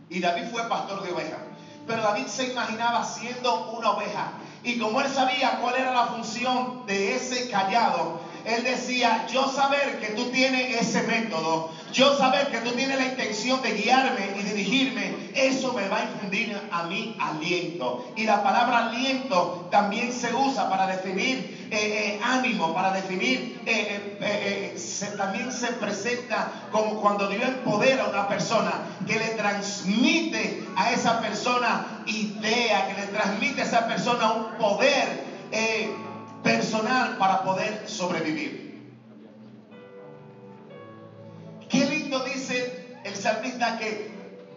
Y 0.08 0.20
David 0.20 0.44
fue 0.52 0.68
pastor 0.68 1.02
de 1.02 1.12
ovejas. 1.12 1.40
Pero 1.86 2.02
David 2.02 2.26
se 2.26 2.52
imaginaba 2.52 3.04
siendo 3.04 3.70
una 3.72 3.90
oveja. 3.90 4.32
Y 4.62 4.78
como 4.78 5.00
él 5.00 5.08
sabía 5.08 5.58
cuál 5.60 5.74
era 5.76 5.92
la 5.92 6.06
función 6.06 6.86
de 6.86 7.16
ese 7.16 7.50
callado, 7.50 8.20
él 8.44 8.62
decía, 8.64 9.26
yo 9.26 9.48
saber 9.50 10.00
que 10.00 10.08
tú 10.08 10.30
tienes 10.30 10.80
ese 10.80 11.02
método, 11.02 11.70
yo 11.94 12.18
saber 12.18 12.50
que 12.50 12.58
tú 12.58 12.72
tienes 12.72 12.98
la 12.98 13.06
intención 13.06 13.62
de 13.62 13.70
guiarme 13.70 14.34
y 14.36 14.42
dirigirme, 14.42 15.14
eso 15.32 15.72
me 15.72 15.88
va 15.88 15.98
a 15.98 16.02
infundir 16.02 16.60
a 16.70 16.82
mí 16.84 17.16
aliento. 17.20 18.04
Y 18.16 18.24
la 18.24 18.42
palabra 18.42 18.88
aliento 18.88 19.68
también 19.70 20.12
se 20.12 20.34
usa 20.34 20.68
para 20.68 20.88
definir 20.88 21.68
eh, 21.70 22.16
eh, 22.16 22.20
ánimo, 22.20 22.74
para 22.74 22.90
definir, 22.90 23.60
eh, 23.64 24.76
también 25.16 25.52
se 25.52 25.68
presenta 25.68 26.50
como 26.72 27.00
cuando 27.00 27.28
Dios 27.28 27.44
empodera 27.44 28.04
a 28.04 28.08
una 28.08 28.28
persona, 28.28 28.72
que 29.06 29.16
le 29.16 29.28
transmite 29.28 30.64
a 30.76 30.90
esa 30.90 31.20
persona 31.20 32.02
idea, 32.06 32.88
que 32.88 33.00
le 33.00 33.06
transmite 33.06 33.62
a 33.62 33.64
esa 33.64 33.86
persona 33.86 34.32
un 34.32 34.44
poder 34.58 35.22
personal 36.42 37.16
para 37.18 37.44
poder 37.44 37.84
sobrevivir. 37.86 38.63
Salmista 43.24 43.78
que 43.78 44.12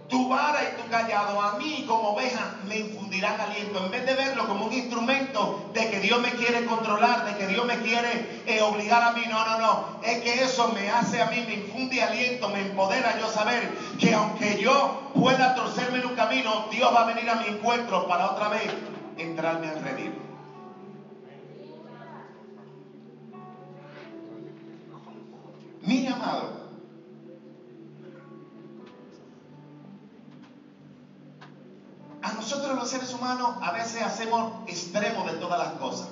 tu 0.09 0.27
vara 0.29 0.59
y 0.63 0.81
tu 0.81 0.89
callado 0.89 1.41
a 1.41 1.57
mí 1.57 1.85
como 1.87 2.09
oveja 2.09 2.55
me 2.67 2.79
infundirán 2.79 3.39
aliento. 3.39 3.83
En 3.83 3.91
vez 3.91 4.05
de 4.05 4.13
verlo 4.13 4.47
como 4.47 4.65
un 4.65 4.73
instrumento 4.73 5.69
de 5.73 5.89
que 5.89 5.99
Dios 5.99 6.21
me 6.21 6.31
quiere 6.31 6.65
controlar, 6.65 7.25
de 7.25 7.37
que 7.37 7.47
Dios 7.47 7.65
me 7.65 7.77
quiere 7.79 8.43
eh, 8.45 8.61
obligar 8.61 9.03
a 9.03 9.11
mí, 9.11 9.21
no, 9.29 9.45
no, 9.45 9.59
no. 9.59 10.01
Es 10.03 10.19
que 10.19 10.43
eso 10.43 10.69
me 10.73 10.89
hace 10.89 11.21
a 11.21 11.27
mí, 11.27 11.43
me 11.47 11.55
infunde 11.55 12.01
aliento, 12.01 12.49
me 12.49 12.61
empodera 12.61 13.17
yo 13.19 13.29
saber 13.29 13.69
que 13.99 14.13
aunque 14.13 14.61
yo 14.61 15.11
pueda 15.15 15.55
torcerme 15.55 15.99
en 15.99 16.05
un 16.05 16.15
camino, 16.15 16.67
Dios 16.69 16.93
va 16.93 17.03
a 17.03 17.13
venir 17.13 17.29
a 17.29 17.35
mi 17.35 17.47
encuentro 17.47 18.07
para 18.07 18.31
otra 18.31 18.49
vez 18.49 18.67
entrarme 19.17 19.67
al 19.67 19.81
redil. 19.81 20.13
Mi 25.81 26.05
amado, 26.07 26.66
a 33.27 33.71
veces 33.71 34.01
hacemos 34.01 34.53
extremos 34.67 35.29
de 35.31 35.37
todas 35.37 35.59
las 35.59 35.73
cosas. 35.73 36.07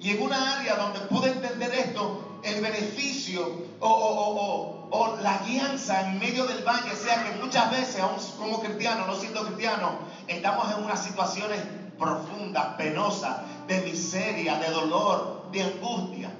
Y 0.00 0.10
en 0.10 0.22
una 0.22 0.58
área 0.58 0.76
donde 0.76 1.00
pude 1.00 1.30
entender 1.30 1.72
esto, 1.74 2.40
el 2.42 2.60
beneficio 2.60 3.66
o, 3.80 5.18
la 5.22 5.38
guianza 5.46 6.08
en 6.08 6.18
medio 6.18 6.44
del 6.46 6.64
valle, 6.64 6.94
sea 6.96 7.22
que 7.24 7.40
muchas 7.40 7.70
veces, 7.70 8.00
aún 8.00 8.16
como 8.38 8.60
cristianos, 8.60 9.06
no 9.06 9.14
siendo 9.14 9.44
cristianos, 9.46 9.92
estamos 10.26 10.72
en 10.72 10.84
unas 10.84 11.04
situaciones 11.04 11.60
profundas, 11.98 12.74
penosas, 12.76 13.38
de 13.68 13.80
miseria, 13.82 14.56
de 14.58 14.70
dolor, 14.70 15.46
de 15.52 15.62
angustia 15.62 16.30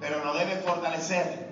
pero 0.00 0.24
nos 0.24 0.38
debe 0.38 0.56
fortalecer 0.58 1.45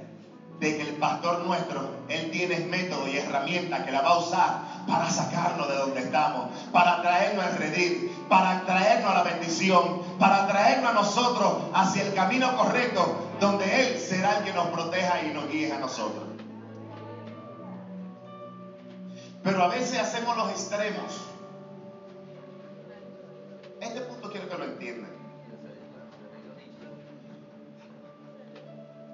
de 0.60 0.76
que 0.76 0.82
el 0.82 0.94
pastor 0.96 1.40
nuestro, 1.40 1.90
él 2.08 2.30
tiene 2.30 2.60
método 2.60 3.08
y 3.08 3.18
herramienta 3.18 3.84
que 3.84 3.90
la 3.90 4.02
va 4.02 4.10
a 4.10 4.18
usar 4.18 4.60
para 4.86 5.10
sacarnos 5.10 5.68
de 5.68 5.76
donde 5.76 6.00
estamos, 6.00 6.48
para 6.72 7.02
traernos 7.02 7.44
al 7.44 7.56
redil, 7.56 8.16
para 8.28 8.64
traernos 8.64 9.10
a 9.10 9.14
la 9.14 9.22
bendición, 9.22 10.02
para 10.18 10.46
traernos 10.46 10.90
a 10.90 10.94
nosotros 10.94 11.54
hacia 11.74 12.02
el 12.04 12.14
camino 12.14 12.56
correcto, 12.56 13.16
donde 13.40 13.64
Él 13.80 13.98
será 13.98 14.38
el 14.38 14.44
que 14.44 14.52
nos 14.52 14.68
proteja 14.68 15.22
y 15.22 15.34
nos 15.34 15.48
guíe 15.48 15.72
a 15.72 15.78
nosotros. 15.78 16.24
Pero 19.42 19.62
a 19.62 19.68
veces 19.68 19.98
hacemos 19.98 20.36
los 20.36 20.50
extremos. 20.50 21.20
Este 23.80 24.00
punto 24.00 24.30
quiero 24.30 24.48
que 24.48 24.56
lo 24.56 24.64
entiendan. 24.64 25.23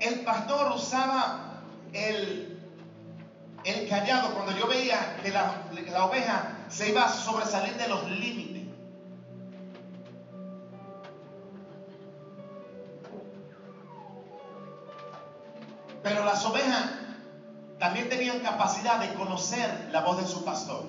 El 0.01 0.21
pastor 0.21 0.73
usaba 0.73 1.63
el, 1.93 2.59
el 3.65 3.89
callado 3.89 4.35
cuando 4.35 4.57
yo 4.57 4.67
veía 4.67 5.17
que 5.23 5.31
la, 5.31 5.63
la 5.91 6.07
oveja 6.07 6.57
se 6.69 6.91
iba 6.91 7.05
a 7.05 7.09
sobresalir 7.09 7.75
de 7.75 7.89
los 7.89 8.11
límites. 8.11 8.63
Pero 16.03 16.25
las 16.25 16.45
ovejas 16.47 16.91
también 17.79 18.09
tenían 18.09 18.41
capacidad 18.41 19.01
de 19.01 19.13
conocer 19.15 19.89
la 19.93 20.01
voz 20.01 20.19
de 20.19 20.27
su 20.27 20.45
pastor. 20.45 20.85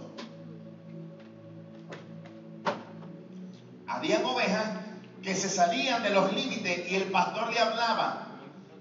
Habían 3.88 4.24
ovejas 4.24 4.70
que 5.22 5.36
se 5.36 5.50
salían 5.50 6.02
de 6.02 6.12
los 6.12 6.32
límites 6.34 6.90
y 6.90 6.96
el 6.96 7.12
pastor 7.12 7.52
le 7.52 7.60
hablaba 7.60 8.31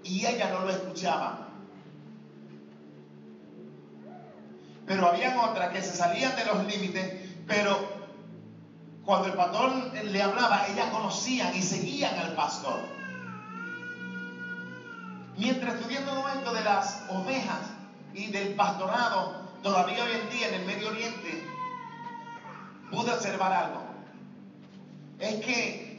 y 0.03 0.25
ella 0.25 0.49
no 0.49 0.61
lo 0.61 0.69
escuchaba. 0.69 1.51
pero 4.91 5.07
habían 5.07 5.37
otras 5.37 5.69
que 5.69 5.81
se 5.81 5.95
salían 5.95 6.35
de 6.35 6.45
los 6.45 6.65
límites, 6.65 7.13
pero 7.47 7.79
cuando 9.05 9.29
el 9.29 9.33
pastor 9.35 9.71
le 9.93 10.21
hablaba, 10.21 10.67
ellas 10.67 10.89
conocían 10.89 11.55
y 11.55 11.61
seguían 11.61 12.13
al 12.19 12.35
pastor. 12.35 12.81
Mientras 15.37 15.75
estudié 15.75 15.99
todo 15.99 16.27
esto 16.27 16.53
de 16.53 16.63
las 16.65 17.03
ovejas 17.07 17.59
y 18.13 18.31
del 18.31 18.53
pastorado, 18.55 19.49
todavía 19.63 20.03
hoy 20.03 20.11
en 20.11 20.29
día 20.29 20.49
en 20.49 20.53
el 20.55 20.65
Medio 20.65 20.89
Oriente, 20.89 21.47
pude 22.91 23.13
observar 23.13 23.53
algo. 23.53 23.83
Es 25.19 25.35
que 25.45 25.90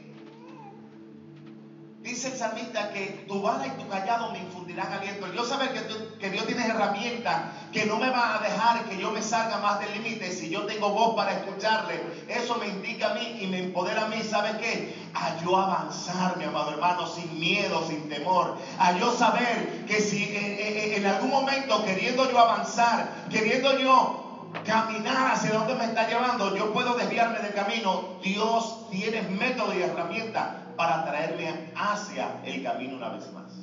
Dice 2.03 2.27
el 2.27 2.37
salmista 2.37 2.89
que 2.91 3.23
tu 3.29 3.41
vara 3.41 3.65
y 3.65 3.81
tu 3.81 3.87
callado 3.87 4.33
me 4.33 4.39
infundirán 4.39 4.91
aliento. 4.91 5.33
Yo 5.33 5.45
saber 5.45 5.71
que, 5.71 6.17
que 6.19 6.29
Dios 6.31 6.45
tiene 6.45 6.67
herramientas 6.67 7.43
que 7.71 7.85
no 7.85 7.95
me 7.97 8.09
van 8.09 8.35
a 8.35 8.39
dejar 8.39 8.89
que 8.89 8.97
yo 8.97 9.11
me 9.11 9.21
salga 9.21 9.59
más 9.59 9.79
del 9.79 9.93
límite 9.93 10.29
si 10.33 10.49
yo 10.49 10.65
tengo 10.65 10.89
voz 10.89 11.15
para 11.15 11.31
escucharle. 11.31 12.03
Eso 12.27 12.57
me 12.57 12.67
indica 12.67 13.11
a 13.11 13.13
mí 13.13 13.37
y 13.39 13.47
me 13.47 13.59
empodera 13.59 14.03
a 14.03 14.07
mí. 14.09 14.21
¿Sabe 14.21 14.57
qué? 14.59 14.93
A 15.13 15.41
yo 15.41 15.57
avanzar, 15.57 16.35
mi 16.37 16.43
amado 16.43 16.71
hermano, 16.71 17.07
sin 17.07 17.39
miedo, 17.39 17.87
sin 17.87 18.09
temor. 18.09 18.57
A 18.79 18.91
yo 18.99 19.09
saber 19.13 19.85
que 19.85 20.01
si 20.01 20.25
eh, 20.25 20.29
eh, 20.35 20.93
eh, 20.95 20.97
en 20.97 21.05
algún 21.05 21.29
momento 21.29 21.85
queriendo 21.85 22.29
yo 22.29 22.37
avanzar, 22.37 23.29
queriendo 23.29 23.79
yo 23.79 24.49
caminar 24.65 25.31
hacia 25.31 25.53
donde 25.53 25.75
me 25.75 25.85
está 25.85 26.05
llevando, 26.05 26.53
yo 26.53 26.73
puedo 26.73 26.95
desviarme 26.95 27.39
del 27.39 27.53
camino. 27.53 28.19
Dios 28.21 28.89
tiene 28.91 29.21
método 29.21 29.73
y 29.73 29.83
herramienta 29.83 30.62
para 30.75 31.05
traerme 31.05 31.71
hacia 31.75 32.41
el 32.43 32.63
camino 32.63 32.97
una 32.97 33.09
vez 33.09 33.31
más. 33.33 33.53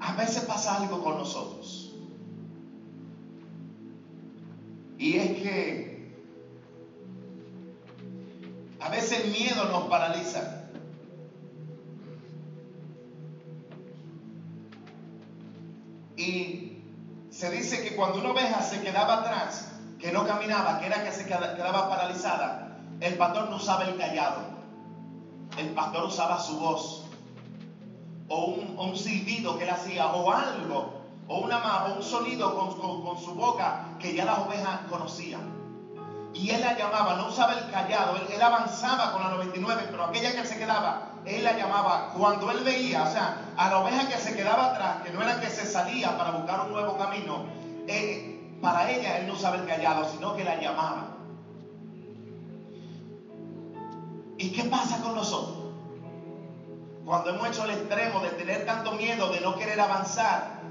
A 0.00 0.14
veces 0.16 0.42
pasa 0.44 0.76
algo 0.76 1.02
con 1.02 1.18
nosotros. 1.18 1.94
Y 4.98 5.16
es 5.16 5.42
que 5.42 5.92
a 8.80 8.88
veces 8.88 9.24
el 9.24 9.30
miedo 9.30 9.64
nos 9.66 9.84
paraliza. 9.84 10.68
Y 16.16 16.82
se 17.30 17.50
dice 17.50 17.82
que 17.82 17.96
cuando 17.96 18.18
una 18.18 18.30
oveja 18.30 18.60
se 18.62 18.80
quedaba 18.80 19.20
atrás, 19.20 19.72
que 19.98 20.12
no 20.12 20.26
caminaba, 20.26 20.80
que 20.80 20.86
era 20.86 21.04
que 21.04 21.12
se 21.12 21.24
quedaba 21.24 21.88
paralizada, 21.88 22.71
el 23.02 23.14
pastor 23.14 23.50
no 23.50 23.56
usaba 23.56 23.84
el 23.84 23.96
callado. 23.96 24.42
El 25.58 25.70
pastor 25.70 26.04
usaba 26.04 26.38
su 26.38 26.58
voz. 26.58 27.04
O 28.28 28.44
un, 28.46 28.96
silbido 28.96 29.58
que 29.58 29.64
él 29.64 29.70
hacía. 29.70 30.06
O 30.06 30.30
algo. 30.30 31.02
O, 31.26 31.38
una, 31.38 31.84
o 31.86 31.96
un 31.96 32.02
sonido 32.02 32.54
con, 32.56 33.18
su 33.18 33.34
boca 33.34 33.96
que 33.98 34.14
ya 34.14 34.24
las 34.24 34.38
ovejas 34.38 34.80
conocían. 34.88 35.62
Y 36.34 36.50
él 36.50 36.60
la 36.62 36.78
llamaba, 36.78 37.16
no 37.16 37.28
usaba 37.28 37.52
el 37.52 37.70
callado, 37.70 38.16
él, 38.16 38.40
avanzaba 38.40 39.12
con 39.12 39.22
la 39.22 39.28
99, 39.30 39.88
pero 39.90 40.04
aquella 40.04 40.32
que 40.32 40.46
se 40.46 40.56
quedaba, 40.56 41.10
él 41.26 41.44
la 41.44 41.52
llamaba. 41.56 42.10
Cuando 42.16 42.50
él 42.50 42.64
veía, 42.64 43.02
o 43.02 43.10
sea, 43.10 43.36
a 43.56 43.68
la 43.68 43.78
oveja 43.80 44.08
que 44.08 44.16
se 44.16 44.34
quedaba 44.34 44.72
atrás, 44.72 45.02
que 45.04 45.10
no 45.12 45.22
era 45.22 45.40
que 45.40 45.50
se 45.50 45.66
salía 45.66 46.16
para 46.16 46.30
buscar 46.30 46.60
un 46.62 46.72
nuevo 46.72 46.96
camino, 46.96 47.44
eh, 47.86 48.56
para 48.62 48.90
ella 48.90 49.18
él 49.18 49.26
no 49.26 49.34
usaba 49.34 49.56
el 49.56 49.66
callado, 49.66 50.08
sino 50.10 50.34
que 50.34 50.44
la 50.44 50.58
llamaba. 50.58 51.11
¿Y 54.42 54.50
qué 54.50 54.64
pasa 54.64 55.00
con 55.00 55.14
nosotros? 55.14 55.56
Cuando 57.04 57.30
hemos 57.30 57.46
hecho 57.46 57.64
el 57.64 57.70
extremo 57.70 58.18
de 58.18 58.30
tener 58.30 58.66
tanto 58.66 58.90
miedo, 58.90 59.30
de 59.30 59.40
no 59.40 59.54
querer 59.54 59.80
avanzar, 59.80 60.62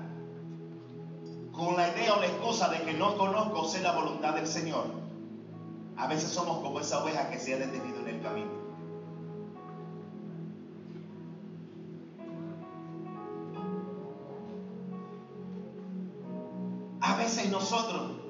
con 1.54 1.78
la 1.78 1.88
idea 1.88 2.16
o 2.16 2.20
la 2.20 2.28
excusa 2.28 2.68
de 2.68 2.82
que 2.82 2.92
no 2.92 3.18
conozco 3.18 3.64
sé 3.64 3.82
la 3.82 3.94
voluntad 3.94 4.34
del 4.34 4.46
Señor, 4.46 4.88
a 5.96 6.08
veces 6.08 6.32
somos 6.32 6.62
como 6.62 6.82
esa 6.82 7.02
oveja 7.02 7.30
que 7.30 7.40
se 7.40 7.54
ha 7.54 7.60
detenido 7.60 8.02
en 8.02 8.08
el 8.10 8.22
camino. 8.22 8.52
A 17.00 17.16
veces 17.16 17.50
nosotros 17.50 18.21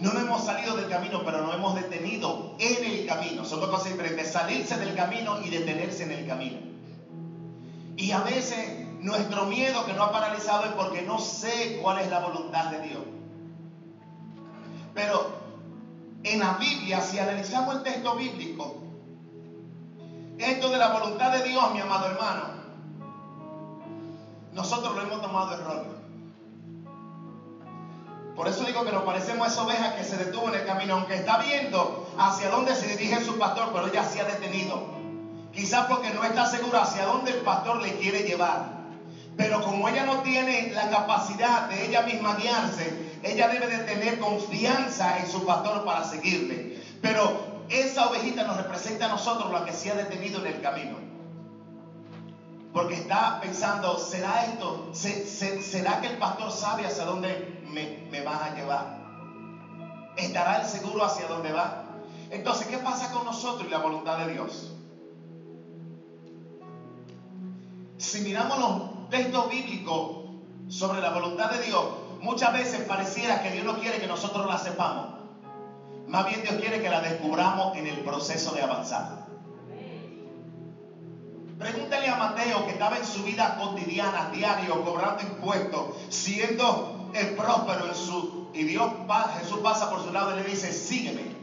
no 0.00 0.12
nos 0.12 0.22
hemos 0.22 0.44
salido 0.44 0.76
del 0.76 0.88
camino, 0.88 1.22
pero 1.24 1.42
nos 1.42 1.54
hemos 1.54 1.74
detenido 1.74 2.54
en 2.58 2.84
el 2.84 3.06
camino. 3.06 3.44
Son 3.44 3.60
dos 3.60 3.68
cosas 3.68 3.92
diferentes, 3.92 4.30
salirse 4.30 4.78
del 4.78 4.94
camino 4.94 5.40
y 5.42 5.50
detenerse 5.50 6.04
en 6.04 6.12
el 6.12 6.26
camino. 6.26 6.58
Y 7.96 8.12
a 8.12 8.20
veces 8.20 8.86
nuestro 9.00 9.46
miedo 9.46 9.84
que 9.86 9.92
nos 9.92 10.08
ha 10.08 10.12
paralizado 10.12 10.66
es 10.66 10.72
porque 10.72 11.02
no 11.02 11.18
sé 11.18 11.80
cuál 11.82 11.98
es 11.98 12.08
la 12.10 12.20
voluntad 12.20 12.70
de 12.70 12.80
Dios. 12.82 13.02
Pero 14.94 15.32
en 16.22 16.38
la 16.38 16.54
Biblia, 16.54 17.00
si 17.00 17.18
analizamos 17.18 17.76
el 17.76 17.82
texto 17.82 18.14
bíblico, 18.14 18.76
esto 20.38 20.70
de 20.70 20.78
la 20.78 20.90
voluntad 20.90 21.32
de 21.32 21.42
Dios, 21.42 21.72
mi 21.72 21.80
amado 21.80 22.06
hermano, 22.06 22.44
nosotros 24.52 24.94
lo 24.94 25.02
hemos 25.02 25.20
tomado 25.20 25.54
erróneo. 25.54 25.97
Por 28.38 28.46
eso 28.46 28.62
digo 28.62 28.84
que 28.84 28.92
nos 28.92 29.02
parecemos 29.02 29.48
a 29.48 29.50
esa 29.50 29.62
oveja 29.64 29.96
que 29.96 30.04
se 30.04 30.16
detuvo 30.16 30.48
en 30.50 30.60
el 30.60 30.64
camino, 30.64 30.94
aunque 30.94 31.16
está 31.16 31.38
viendo 31.38 32.08
hacia 32.16 32.48
dónde 32.50 32.72
se 32.76 32.86
dirige 32.86 33.24
su 33.24 33.36
pastor, 33.36 33.70
pero 33.72 33.88
ella 33.88 34.04
se 34.04 34.20
ha 34.20 34.26
detenido. 34.26 34.80
Quizás 35.52 35.86
porque 35.86 36.10
no 36.10 36.22
está 36.22 36.46
segura 36.46 36.82
hacia 36.82 37.04
dónde 37.04 37.32
el 37.32 37.38
pastor 37.38 37.82
le 37.82 37.96
quiere 37.96 38.20
llevar. 38.20 38.78
Pero 39.36 39.60
como 39.60 39.88
ella 39.88 40.06
no 40.06 40.20
tiene 40.20 40.70
la 40.72 40.88
capacidad 40.88 41.68
de 41.68 41.86
ella 41.86 42.02
misma 42.02 42.36
guiarse, 42.36 43.18
ella 43.24 43.48
debe 43.48 43.66
de 43.66 43.78
tener 43.78 44.20
confianza 44.20 45.18
en 45.18 45.28
su 45.28 45.44
pastor 45.44 45.84
para 45.84 46.04
seguirle. 46.04 46.80
Pero 47.02 47.64
esa 47.68 48.06
ovejita 48.06 48.44
nos 48.44 48.56
representa 48.56 49.06
a 49.06 49.08
nosotros 49.08 49.50
la 49.50 49.64
que 49.64 49.72
se 49.72 49.90
ha 49.90 49.96
detenido 49.96 50.38
en 50.46 50.46
el 50.46 50.60
camino. 50.60 50.96
Porque 52.72 52.94
está 52.94 53.40
pensando, 53.40 53.98
¿será 53.98 54.44
esto? 54.44 54.90
¿Será 54.92 56.00
que 56.00 56.06
el 56.06 56.18
pastor 56.18 56.52
sabe 56.52 56.86
hacia 56.86 57.04
dónde 57.04 57.57
vas 58.28 58.42
a 58.42 58.54
llevar? 58.54 58.98
¿Estará 60.16 60.60
el 60.60 60.66
seguro 60.66 61.04
hacia 61.04 61.26
dónde 61.26 61.52
va? 61.52 61.84
Entonces, 62.30 62.66
¿qué 62.66 62.78
pasa 62.78 63.12
con 63.12 63.24
nosotros 63.24 63.66
y 63.66 63.70
la 63.70 63.78
voluntad 63.78 64.18
de 64.18 64.32
Dios? 64.32 64.72
Si 67.96 68.20
miramos 68.20 68.58
los 68.58 69.10
textos 69.10 69.50
bíblicos 69.50 70.18
sobre 70.68 71.00
la 71.00 71.10
voluntad 71.10 71.50
de 71.50 71.62
Dios, 71.64 71.84
muchas 72.20 72.52
veces 72.52 72.80
pareciera 72.86 73.42
que 73.42 73.50
Dios 73.50 73.64
no 73.64 73.80
quiere 73.80 73.98
que 73.98 74.06
nosotros 74.06 74.46
la 74.46 74.58
sepamos. 74.58 75.18
Más 76.06 76.26
bien 76.26 76.42
Dios 76.42 76.54
quiere 76.60 76.80
que 76.80 76.88
la 76.88 77.00
descubramos 77.00 77.76
en 77.76 77.86
el 77.86 78.00
proceso 78.00 78.52
de 78.52 78.62
avanzar. 78.62 79.26
Pregúntale 81.58 82.08
a 82.08 82.16
Mateo 82.16 82.66
que 82.66 82.72
estaba 82.72 82.98
en 82.98 83.04
su 83.04 83.24
vida 83.24 83.58
cotidiana, 83.58 84.30
diario, 84.32 84.84
cobrando 84.84 85.22
impuestos, 85.22 85.96
siendo 86.08 86.97
el 87.14 87.34
próspero 87.34 87.86
en 87.86 87.94
su... 87.94 88.50
Y 88.54 88.64
Dios, 88.64 88.90
Jesús 89.40 89.58
pasa 89.62 89.90
por 89.90 90.02
su 90.02 90.12
lado 90.12 90.32
y 90.34 90.42
le 90.42 90.48
dice, 90.48 90.72
sígueme. 90.72 91.38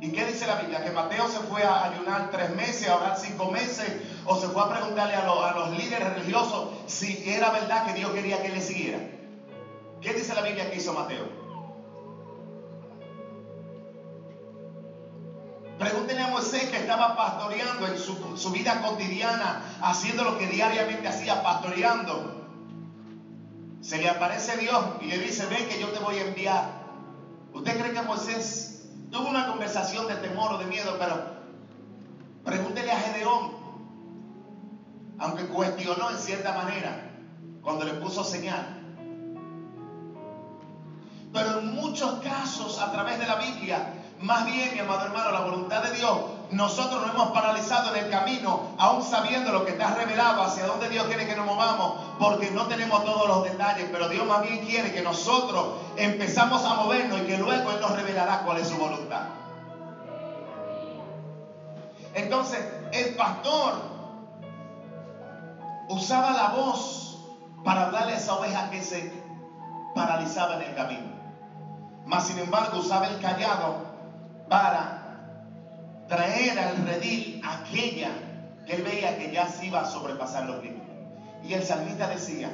¿Y 0.00 0.12
qué 0.12 0.26
dice 0.26 0.46
la 0.46 0.56
Biblia? 0.56 0.84
Que 0.84 0.90
Mateo 0.90 1.28
se 1.28 1.38
fue 1.40 1.62
a 1.62 1.84
ayunar 1.84 2.30
tres 2.30 2.54
meses, 2.54 2.88
a 2.88 2.96
orar 2.96 3.18
cinco 3.18 3.50
meses, 3.50 3.90
o 4.26 4.36
se 4.36 4.48
fue 4.48 4.62
a 4.62 4.68
preguntarle 4.68 5.14
a, 5.14 5.22
a 5.22 5.54
los 5.54 5.78
líderes 5.78 6.14
religiosos 6.14 6.68
si 6.86 7.24
era 7.28 7.50
verdad 7.50 7.86
que 7.86 7.94
Dios 7.94 8.10
quería 8.12 8.42
que 8.42 8.50
le 8.50 8.60
siguiera. 8.60 8.98
¿Qué 10.00 10.12
dice 10.12 10.34
la 10.34 10.42
Biblia 10.42 10.70
que 10.70 10.76
hizo 10.76 10.92
Mateo? 10.92 11.44
Pregúntenle 15.78 16.22
a 16.22 16.28
Moisés 16.28 16.64
que 16.68 16.76
estaba 16.76 17.16
pastoreando 17.16 17.86
en 17.86 17.98
su, 17.98 18.36
su, 18.36 18.50
vida 18.50 18.80
cotidiana, 18.82 19.62
haciendo 19.82 20.24
lo 20.24 20.38
que 20.38 20.46
diariamente 20.46 21.08
hacía, 21.08 21.42
pastoreando. 21.42 22.33
Se 23.84 23.98
le 23.98 24.08
aparece 24.08 24.56
Dios 24.56 24.82
y 25.02 25.08
le 25.08 25.18
dice, 25.18 25.44
ven 25.44 25.68
que 25.68 25.78
yo 25.78 25.88
te 25.88 25.98
voy 25.98 26.16
a 26.16 26.26
enviar. 26.28 26.70
¿Usted 27.52 27.78
cree 27.78 27.92
que 27.92 28.00
Moisés 28.00 28.86
tuvo 29.10 29.28
una 29.28 29.46
conversación 29.46 30.08
de 30.08 30.14
temor 30.16 30.54
o 30.54 30.58
de 30.58 30.64
miedo? 30.64 30.96
Pero 30.98 31.22
pregúntele 32.46 32.90
a 32.90 32.98
Gedeón, 32.98 33.52
aunque 35.18 35.46
cuestionó 35.48 36.08
en 36.10 36.16
cierta 36.16 36.54
manera 36.54 37.10
cuando 37.60 37.84
le 37.84 37.92
puso 37.94 38.24
señal. 38.24 38.80
Pero 41.34 41.58
en 41.58 41.74
muchos 41.74 42.22
casos 42.22 42.80
a 42.80 42.90
través 42.90 43.18
de 43.18 43.26
la 43.26 43.34
Biblia, 43.36 43.92
más 44.18 44.46
bien, 44.46 44.72
mi 44.72 44.80
amado 44.80 45.04
hermano, 45.04 45.30
la 45.30 45.40
voluntad 45.40 45.82
de 45.82 45.98
Dios 45.98 46.18
nosotros 46.54 47.02
nos 47.02 47.14
hemos 47.14 47.30
paralizado 47.32 47.94
en 47.94 48.04
el 48.04 48.10
camino, 48.10 48.60
aún 48.78 49.02
sabiendo 49.02 49.50
lo 49.50 49.64
que 49.64 49.72
está 49.72 49.94
revelado, 49.94 50.42
hacia 50.42 50.66
dónde 50.66 50.88
Dios 50.88 51.04
quiere 51.06 51.26
que 51.26 51.34
nos 51.34 51.46
movamos, 51.46 51.94
porque 52.18 52.50
no 52.52 52.66
tenemos 52.66 53.04
todos 53.04 53.26
los 53.26 53.44
detalles, 53.44 53.88
pero 53.90 54.08
Dios 54.08 54.24
más 54.26 54.42
bien 54.42 54.64
quiere 54.64 54.92
que 54.92 55.02
nosotros 55.02 55.66
empezamos 55.96 56.64
a 56.64 56.74
movernos 56.74 57.20
y 57.20 57.24
que 57.24 57.38
luego 57.38 57.72
Él 57.72 57.80
nos 57.80 57.90
revelará 57.96 58.42
cuál 58.44 58.58
es 58.58 58.68
su 58.68 58.76
voluntad. 58.76 59.22
Entonces, 62.14 62.64
el 62.92 63.16
pastor 63.16 63.74
usaba 65.88 66.30
la 66.30 66.48
voz 66.50 67.18
para 67.64 67.86
hablarle 67.86 68.12
a 68.12 68.16
esa 68.16 68.34
oveja 68.34 68.70
que 68.70 68.80
se 68.80 69.12
paralizaba 69.92 70.54
en 70.54 70.62
el 70.62 70.74
camino. 70.76 71.14
Mas 72.06 72.28
sin 72.28 72.38
embargo 72.38 72.78
usaba 72.78 73.08
el 73.08 73.18
callado 73.18 73.76
para 74.48 75.03
traer 76.08 76.58
al 76.58 76.86
redil 76.86 77.40
aquella 77.44 78.10
que 78.66 78.74
él 78.76 78.82
veía 78.82 79.18
que 79.18 79.32
ya 79.32 79.48
se 79.48 79.66
iba 79.66 79.82
a 79.82 79.86
sobrepasar 79.86 80.46
los 80.46 80.62
límites. 80.62 80.84
Y 81.42 81.52
el 81.52 81.62
salmista 81.62 82.08
decía, 82.08 82.50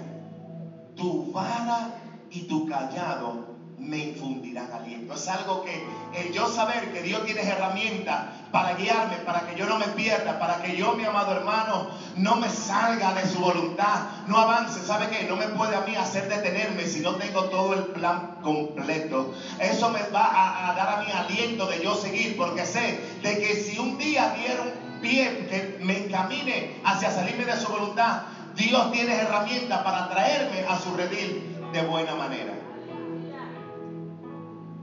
tu 0.96 1.30
vara 1.32 1.90
y 2.30 2.42
tu 2.42 2.66
callado 2.66 3.50
me 3.78 3.98
infundirán 3.98 4.70
aliento. 4.72 5.14
Es 5.14 5.28
algo 5.28 5.64
que 5.64 5.86
el 6.14 6.32
yo 6.32 6.48
saber 6.48 6.92
que 6.92 7.02
Dios 7.02 7.24
tiene 7.24 7.42
herramientas 7.42 8.26
para 8.50 8.74
guiarme, 8.74 9.16
para 9.18 9.46
que 9.46 9.56
yo 9.56 9.66
no 9.66 9.78
me 9.78 9.86
pierda, 9.88 10.38
para 10.38 10.62
que 10.62 10.76
yo, 10.76 10.92
mi 10.94 11.04
amado 11.04 11.32
hermano, 11.32 11.88
no 12.16 12.36
me 12.36 12.48
salga 12.48 13.14
de 13.14 13.26
su 13.26 13.38
voluntad, 13.38 14.06
no 14.26 14.38
avance. 14.38 14.80
¿Sabe 14.84 15.08
qué? 15.08 15.26
No 15.28 15.36
me 15.36 15.46
puede 15.48 15.76
a 15.76 15.82
mí 15.82 15.94
hacer 15.94 16.28
detenerme 16.28 16.86
si 16.86 17.00
no 17.00 17.14
tengo 17.16 17.44
todo 17.44 17.74
el 17.74 17.84
plan 17.86 18.38
completo. 18.42 19.32
Eso 19.60 19.90
me 19.90 20.02
va 20.10 20.70
a, 20.70 20.74
dar 20.74 20.98
a 20.98 21.02
mí 21.02 21.12
aliento 21.12 21.66
de 21.66 21.82
yo 21.82 21.94
seguir, 21.94 22.36
porque 22.36 22.66
sé 22.66 23.00
de 23.22 23.38
que 23.38 23.54
si 23.54 23.78
un 23.78 23.98
día 23.98 24.34
diera 24.36 24.62
un 24.62 25.00
pie 25.00 25.46
que 25.48 25.78
me 25.82 26.04
encamine 26.06 26.80
hacia 26.84 27.10
salirme 27.10 27.44
de 27.44 27.56
su 27.56 27.68
voluntad, 27.68 28.22
Dios 28.56 28.92
tiene 28.92 29.14
herramientas 29.14 29.82
para 29.82 30.08
traerme 30.10 30.66
a 30.68 30.78
su 30.78 30.94
redil 30.94 31.56
de 31.72 31.82
buena 31.82 32.14
manera. 32.14 32.52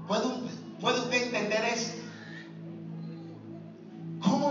¿Puede, 0.07 0.99
usted 1.01 1.23
entender 1.23 1.65
eso? 1.65 2.06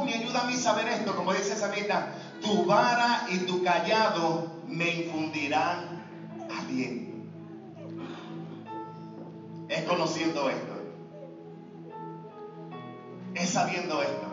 ¿Cómo 0.06 0.18
me 0.18 0.24
ayuda 0.24 0.48
a 0.48 0.52
saber 0.52 0.86
esto? 0.86 1.16
Como 1.16 1.32
dice 1.32 1.56
Samita, 1.56 2.14
tu 2.40 2.64
vara 2.64 3.26
y 3.28 3.38
tu 3.38 3.64
callado 3.64 4.46
me 4.68 4.88
infundirán 4.88 6.06
aliento. 6.48 7.16
Es 9.68 9.82
conociendo 9.82 10.48
esto. 10.48 10.74
Es 13.34 13.50
sabiendo 13.50 14.00
esto. 14.00 14.26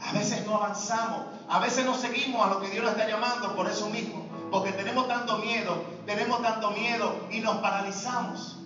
A 0.00 0.12
veces 0.12 0.46
no 0.46 0.56
avanzamos, 0.56 1.26
a 1.50 1.58
veces 1.58 1.84
no 1.84 1.94
seguimos 1.94 2.46
a 2.46 2.48
lo 2.48 2.62
que 2.62 2.70
Dios 2.70 2.82
nos 2.82 2.92
está 2.94 3.06
llamando 3.06 3.54
por 3.54 3.68
eso 3.68 3.90
mismo. 3.90 4.24
Porque 4.50 4.72
tenemos 4.72 5.06
tanto 5.06 5.36
miedo, 5.36 5.84
tenemos 6.06 6.40
tanto 6.40 6.70
miedo 6.70 7.28
y 7.30 7.40
nos 7.40 7.58
paralizamos. 7.58 8.59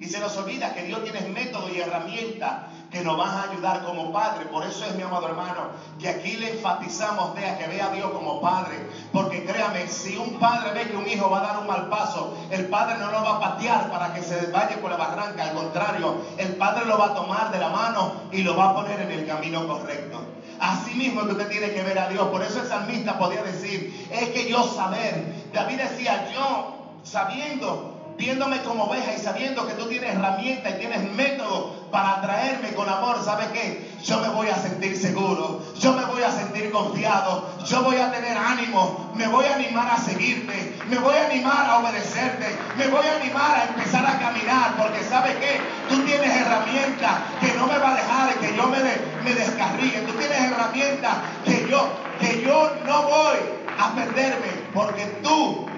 Y 0.00 0.06
se 0.06 0.18
nos 0.18 0.34
olvida 0.38 0.72
que 0.72 0.84
Dios 0.84 1.04
tiene 1.04 1.20
método 1.28 1.68
y 1.68 1.78
herramientas 1.78 2.52
que 2.90 3.02
nos 3.02 3.18
van 3.18 3.36
a 3.36 3.42
ayudar 3.50 3.84
como 3.84 4.10
padre. 4.10 4.46
Por 4.46 4.64
eso 4.64 4.86
es, 4.86 4.94
mi 4.96 5.02
amado 5.02 5.28
hermano, 5.28 5.72
que 6.00 6.08
aquí 6.08 6.38
le 6.38 6.52
enfatizamos 6.52 7.34
de 7.34 7.42
que 7.58 7.68
vea 7.68 7.88
a 7.88 7.90
Dios 7.90 8.10
como 8.10 8.40
padre. 8.40 8.78
Porque 9.12 9.44
créame, 9.44 9.86
si 9.88 10.16
un 10.16 10.38
padre 10.38 10.72
ve 10.72 10.90
que 10.90 10.96
un 10.96 11.06
hijo 11.06 11.28
va 11.28 11.40
a 11.40 11.46
dar 11.46 11.58
un 11.58 11.66
mal 11.66 11.90
paso, 11.90 12.34
el 12.50 12.66
padre 12.68 12.96
no 12.98 13.10
lo 13.10 13.22
va 13.22 13.36
a 13.36 13.40
patear 13.40 13.90
para 13.90 14.14
que 14.14 14.22
se 14.22 14.46
vaya 14.46 14.80
por 14.80 14.90
la 14.90 14.96
barranca. 14.96 15.44
Al 15.44 15.54
contrario, 15.54 16.16
el 16.38 16.56
padre 16.56 16.86
lo 16.86 16.96
va 16.96 17.08
a 17.08 17.14
tomar 17.14 17.52
de 17.52 17.58
la 17.58 17.68
mano 17.68 18.22
y 18.32 18.42
lo 18.42 18.56
va 18.56 18.70
a 18.70 18.74
poner 18.74 19.00
en 19.00 19.10
el 19.10 19.26
camino 19.26 19.68
correcto. 19.68 20.22
Así 20.58 20.94
mismo 20.94 21.26
que 21.26 21.32
usted 21.32 21.48
tiene 21.48 21.72
que 21.72 21.82
ver 21.82 21.98
a 21.98 22.08
Dios. 22.08 22.26
Por 22.28 22.42
eso 22.42 22.62
el 22.62 22.68
salmista 22.68 23.18
podía 23.18 23.42
decir, 23.42 24.08
es 24.10 24.30
que 24.30 24.48
yo 24.48 24.62
saber. 24.64 25.50
David 25.52 25.76
decía, 25.76 26.30
yo 26.32 26.96
sabiendo 27.02 27.99
viéndome 28.16 28.60
como 28.62 28.84
oveja 28.84 29.12
y 29.14 29.18
sabiendo 29.18 29.66
que 29.66 29.74
tú 29.74 29.86
tienes 29.86 30.14
herramientas 30.14 30.74
y 30.74 30.78
tienes 30.78 31.12
método 31.12 31.88
para 31.90 32.18
atraerme 32.18 32.72
con 32.74 32.88
amor, 32.88 33.22
¿sabe 33.24 33.46
qué? 33.52 33.90
Yo 34.04 34.20
me 34.20 34.28
voy 34.28 34.48
a 34.48 34.56
sentir 34.56 34.96
seguro, 34.96 35.62
yo 35.78 35.92
me 35.92 36.04
voy 36.04 36.22
a 36.22 36.30
sentir 36.30 36.70
confiado, 36.70 37.48
yo 37.66 37.82
voy 37.82 37.96
a 37.96 38.10
tener 38.12 38.36
ánimo, 38.36 39.10
me 39.14 39.26
voy 39.26 39.44
a 39.46 39.54
animar 39.54 39.90
a 39.90 39.98
seguirte, 39.98 40.76
me 40.88 40.98
voy 40.98 41.14
a 41.14 41.26
animar 41.26 41.66
a 41.68 41.78
obedecerte, 41.78 42.56
me 42.76 42.86
voy 42.88 43.06
a 43.06 43.16
animar 43.16 43.56
a 43.56 43.64
empezar 43.64 44.06
a 44.06 44.18
caminar, 44.18 44.76
porque 44.76 45.02
¿sabe 45.04 45.36
qué? 45.40 45.60
Tú 45.88 46.02
tienes 46.04 46.34
herramientas 46.34 47.10
que 47.40 47.52
no 47.54 47.66
me 47.66 47.78
va 47.78 47.92
a 47.92 47.96
dejar 47.96 48.10
que 48.40 48.56
yo 48.56 48.66
me, 48.68 49.34
descarríe, 49.34 50.00
tú 50.06 50.12
tienes 50.14 50.38
herramientas 50.38 51.16
que 51.44 51.66
yo, 51.68 51.90
que 52.20 52.42
yo 52.42 52.70
no 52.86 53.02
voy 53.02 53.38
a 53.78 53.94
perderme, 53.94 54.48
porque 54.72 55.04
tú 55.22 55.69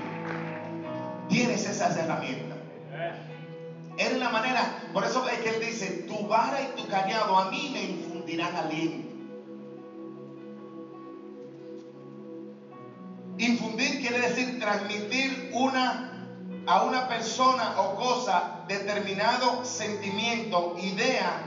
tienes 1.28 1.66
esas 1.66 1.96
herramientas. 1.96 2.58
Es 3.96 4.18
la 4.18 4.30
manera, 4.30 4.88
por 4.92 5.04
eso 5.04 5.28
es 5.28 5.38
que 5.40 5.50
él 5.50 5.60
dice, 5.60 6.04
tu 6.08 6.26
vara 6.26 6.62
y 6.62 6.80
tu 6.80 6.88
callado 6.88 7.38
a 7.38 7.50
mí 7.50 7.70
me 7.72 7.82
infundirán 7.82 8.56
aliento. 8.56 9.08
Infundir 13.38 14.00
quiere 14.00 14.20
decir 14.20 14.58
transmitir 14.58 15.50
una 15.52 16.08
a 16.66 16.84
una 16.84 17.08
persona 17.08 17.80
o 17.80 17.96
cosa 17.96 18.64
determinado 18.68 19.64
sentimiento, 19.64 20.76
idea 20.78 21.40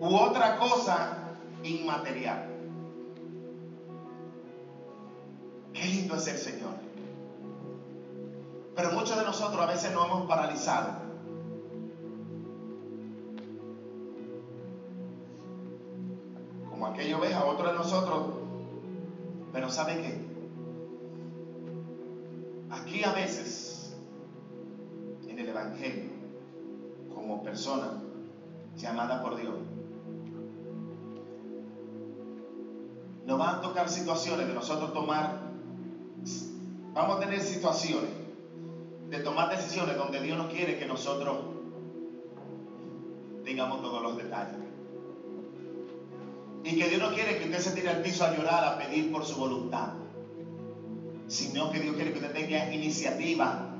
u 0.00 0.14
otra 0.14 0.58
cosa 0.58 1.16
inmaterial. 1.62 2.50
Qué 5.72 5.84
lindo 5.86 6.16
es 6.16 6.26
el 6.26 6.38
Señor. 6.38 6.93
Pero 8.74 8.90
muchos 8.92 9.16
de 9.16 9.24
nosotros 9.24 9.62
a 9.62 9.66
veces 9.66 9.92
nos 9.92 10.06
hemos 10.06 10.26
paralizado. 10.26 11.04
Como 16.68 16.86
aquello 16.86 17.18
a 17.22 17.44
otro 17.44 17.68
de 17.68 17.74
nosotros. 17.74 18.26
Pero 19.52 19.70
¿sabe 19.70 20.02
qué? 20.02 20.24
Aquí 22.70 23.04
a 23.04 23.12
veces, 23.12 23.94
en 25.28 25.38
el 25.38 25.48
Evangelio, 25.48 26.10
como 27.14 27.44
persona 27.44 28.02
llamada 28.76 29.22
por 29.22 29.36
Dios, 29.36 29.54
nos 33.24 33.38
van 33.38 33.56
a 33.56 33.60
tocar 33.60 33.88
situaciones 33.88 34.48
de 34.48 34.54
nosotros 34.54 34.92
tomar, 34.92 35.38
vamos 36.92 37.16
a 37.16 37.20
tener 37.20 37.40
situaciones 37.40 38.23
de 39.10 39.18
tomar 39.18 39.50
decisiones 39.50 39.96
donde 39.96 40.20
Dios 40.20 40.36
no 40.38 40.48
quiere 40.48 40.78
que 40.78 40.86
nosotros 40.86 41.36
tengamos 43.44 43.82
todos 43.82 44.02
los 44.02 44.16
detalles. 44.16 44.56
Y 46.64 46.78
que 46.78 46.88
Dios 46.88 47.00
no 47.02 47.14
quiere 47.14 47.38
que 47.38 47.44
usted 47.44 47.58
se 47.58 47.70
tire 47.72 47.90
al 47.90 48.02
piso 48.02 48.24
a 48.24 48.34
llorar, 48.34 48.64
a 48.64 48.78
pedir 48.78 49.12
por 49.12 49.24
su 49.24 49.36
voluntad. 49.36 49.88
Sino 51.28 51.70
que 51.70 51.80
Dios 51.80 51.94
quiere 51.94 52.12
que 52.12 52.18
usted 52.18 52.32
tenga 52.32 52.72
iniciativa 52.72 53.70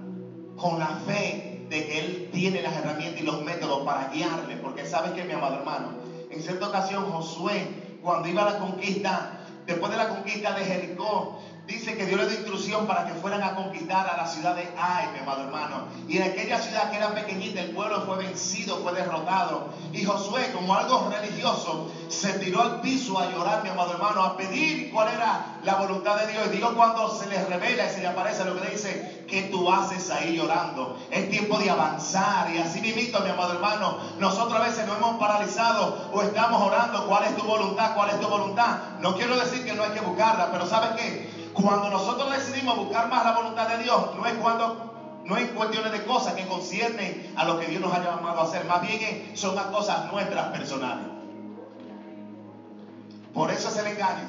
con 0.56 0.78
la 0.78 0.88
fe 1.06 1.66
de 1.70 1.86
que 1.86 1.98
Él 1.98 2.28
tiene 2.30 2.62
las 2.62 2.76
herramientas 2.76 3.20
y 3.20 3.24
los 3.24 3.42
métodos 3.42 3.84
para 3.84 4.08
guiarle. 4.08 4.56
Porque 4.56 4.84
sabes 4.84 5.12
que, 5.12 5.24
mi 5.24 5.32
amado 5.32 5.56
hermano, 5.56 5.94
en 6.30 6.42
cierta 6.42 6.68
ocasión 6.68 7.10
Josué, 7.10 7.66
cuando 8.02 8.28
iba 8.28 8.42
a 8.42 8.52
la 8.52 8.58
conquista, 8.58 9.40
después 9.66 9.90
de 9.90 9.96
la 9.96 10.08
conquista 10.10 10.54
de 10.54 10.64
Jericó, 10.64 11.40
Dice 11.66 11.96
que 11.96 12.04
Dios 12.04 12.20
le 12.20 12.26
dio 12.26 12.36
instrucción 12.40 12.86
para 12.86 13.06
que 13.06 13.14
fueran 13.14 13.42
a 13.42 13.54
conquistar 13.54 14.06
a 14.06 14.18
la 14.18 14.26
ciudad 14.26 14.54
de 14.54 14.68
Ai, 14.76 15.08
mi 15.14 15.20
amado 15.20 15.44
hermano. 15.44 15.86
Y 16.06 16.18
en 16.18 16.24
aquella 16.24 16.60
ciudad 16.60 16.90
que 16.90 16.98
era 16.98 17.14
pequeñita, 17.14 17.62
el 17.62 17.70
pueblo 17.70 18.02
fue 18.02 18.18
vencido, 18.18 18.82
fue 18.82 18.92
derrotado. 18.92 19.70
Y 19.90 20.04
Josué, 20.04 20.52
como 20.52 20.74
algo 20.74 21.10
religioso, 21.10 21.90
se 22.08 22.34
tiró 22.34 22.60
al 22.60 22.80
piso 22.82 23.18
a 23.18 23.30
llorar, 23.30 23.62
mi 23.62 23.70
amado 23.70 23.92
hermano, 23.92 24.22
a 24.22 24.36
pedir 24.36 24.92
cuál 24.92 25.08
era 25.08 25.58
la 25.64 25.76
voluntad 25.76 26.16
de 26.16 26.32
Dios. 26.32 26.48
Y 26.52 26.56
Dios 26.56 26.72
cuando 26.74 27.08
se 27.08 27.28
le 27.28 27.42
revela 27.46 27.90
y 27.90 27.94
se 27.94 28.00
le 28.02 28.08
aparece 28.08 28.44
lo 28.44 28.56
que 28.56 28.60
le 28.60 28.70
dice, 28.70 29.24
¿qué 29.26 29.44
tú 29.44 29.72
haces 29.72 30.10
ahí 30.10 30.36
llorando? 30.36 30.98
Es 31.10 31.30
tiempo 31.30 31.58
de 31.58 31.70
avanzar. 31.70 32.54
Y 32.54 32.58
así 32.58 32.82
mismo, 32.82 33.20
mi 33.20 33.30
amado 33.30 33.54
hermano, 33.54 34.00
nosotros 34.18 34.60
a 34.60 34.64
veces 34.64 34.86
nos 34.86 34.98
hemos 34.98 35.16
paralizado 35.18 36.10
o 36.12 36.20
estamos 36.20 36.60
orando, 36.60 37.06
¿cuál 37.06 37.24
es 37.24 37.34
tu 37.36 37.44
voluntad? 37.44 37.94
¿Cuál 37.94 38.10
es 38.10 38.20
tu 38.20 38.28
voluntad? 38.28 38.98
No 39.00 39.14
quiero 39.16 39.34
decir 39.38 39.64
que 39.64 39.72
no 39.72 39.82
hay 39.82 39.92
que 39.92 40.00
buscarla, 40.00 40.52
pero 40.52 40.66
¿sabes 40.66 40.90
qué? 41.00 41.33
Cuando 41.54 41.88
nosotros 41.88 42.30
decidimos 42.32 42.76
buscar 42.76 43.08
más 43.08 43.24
la 43.24 43.32
voluntad 43.32 43.68
de 43.68 43.84
Dios, 43.84 44.16
no 44.16 44.26
es 44.26 44.34
cuando 44.34 44.94
no 45.24 45.36
es 45.38 45.50
cuestiones 45.50 45.92
de 45.92 46.04
cosas 46.04 46.34
que 46.34 46.46
conciernen 46.46 47.32
a 47.36 47.44
lo 47.44 47.58
que 47.58 47.66
Dios 47.66 47.80
nos 47.80 47.94
ha 47.94 48.02
llamado 48.02 48.40
a 48.40 48.44
hacer, 48.44 48.64
más 48.66 48.82
bien 48.82 49.32
son 49.34 49.54
las 49.54 49.66
cosas 49.66 50.12
nuestras 50.12 50.48
personales. 50.48 51.06
Por 53.32 53.50
eso 53.50 53.68
es 53.68 53.76
el 53.78 53.86
engaño. 53.86 54.28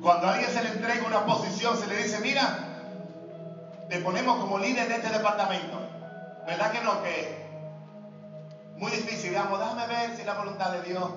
Cuando 0.00 0.28
a 0.28 0.34
alguien 0.34 0.50
se 0.50 0.62
le 0.62 0.70
entrega 0.70 1.06
una 1.06 1.26
posición, 1.26 1.76
se 1.76 1.88
le 1.88 1.96
dice, 1.96 2.20
mira, 2.20 2.66
te 3.88 3.98
ponemos 3.98 4.38
como 4.38 4.58
líder 4.58 4.88
de 4.88 4.94
este 4.94 5.10
departamento. 5.10 5.80
¿Verdad 6.46 6.70
que 6.70 6.80
no? 6.82 7.02
Que 7.02 7.48
muy 8.76 8.92
difícil, 8.92 9.30
digamos, 9.30 9.58
déjame 9.58 9.86
ver 9.88 10.14
si 10.14 10.20
es 10.20 10.26
la 10.26 10.34
voluntad 10.34 10.70
de 10.70 10.82
Dios 10.82 11.10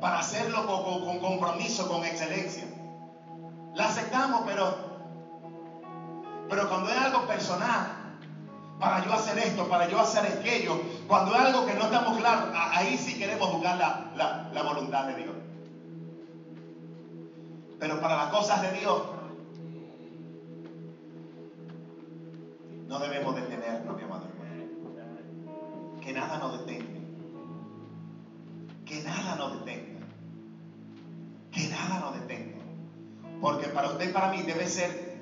para 0.00 0.20
hacerlo 0.20 0.66
con 0.66 1.18
compromiso, 1.18 1.88
con 1.88 2.04
excelencia. 2.04 2.64
La 3.74 3.86
aceptamos, 3.86 4.42
pero, 4.46 4.74
pero 6.48 6.68
cuando 6.68 6.90
es 6.90 6.96
algo 6.96 7.26
personal, 7.26 7.86
para 8.78 9.04
yo 9.04 9.12
hacer 9.12 9.38
esto, 9.38 9.68
para 9.68 9.88
yo 9.88 9.98
hacer 10.00 10.24
aquello, 10.26 10.80
cuando 11.08 11.34
es 11.34 11.40
algo 11.40 11.66
que 11.66 11.74
no 11.74 11.84
estamos 11.84 12.18
claros, 12.18 12.50
ahí 12.54 12.96
sí 12.96 13.18
queremos 13.18 13.52
buscar 13.52 13.76
la, 13.76 14.50
la 14.52 14.62
voluntad 14.62 15.06
de 15.06 15.16
Dios. 15.16 15.34
Pero 17.78 18.00
para 18.00 18.16
las 18.16 18.28
cosas 18.28 18.62
de 18.62 18.72
Dios 18.78 19.02
no 22.88 22.98
debemos 23.00 23.34
detenernos, 23.34 23.96
mi 23.96 24.02
amado 24.04 24.26
hermano. 24.28 26.00
Que 26.00 26.12
nada 26.12 26.38
nos 26.38 26.58
detenga. 26.60 27.00
Que 28.84 29.02
nada 29.02 29.36
nos 29.36 29.58
detenga. 29.58 29.83
Porque 33.44 33.68
para 33.68 33.88
usted 33.90 34.08
y 34.08 34.12
para 34.14 34.28
mí 34.28 34.40
debe 34.40 34.66
ser 34.66 35.20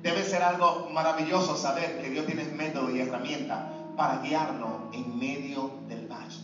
debe 0.00 0.24
ser 0.24 0.42
algo 0.42 0.88
maravilloso 0.90 1.58
saber 1.58 2.00
que 2.00 2.08
Dios 2.08 2.24
tiene 2.24 2.44
método 2.44 2.90
y 2.90 3.00
herramienta 3.00 3.68
para 3.94 4.22
guiarnos 4.22 4.94
en 4.94 5.18
medio 5.18 5.72
del 5.86 6.08
valle. 6.08 6.40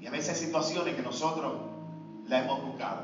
Y 0.00 0.06
a 0.06 0.12
veces 0.12 0.28
hay 0.28 0.46
situaciones 0.46 0.94
que 0.94 1.02
nosotros 1.02 1.54
la 2.28 2.44
hemos 2.44 2.62
buscado. 2.62 3.02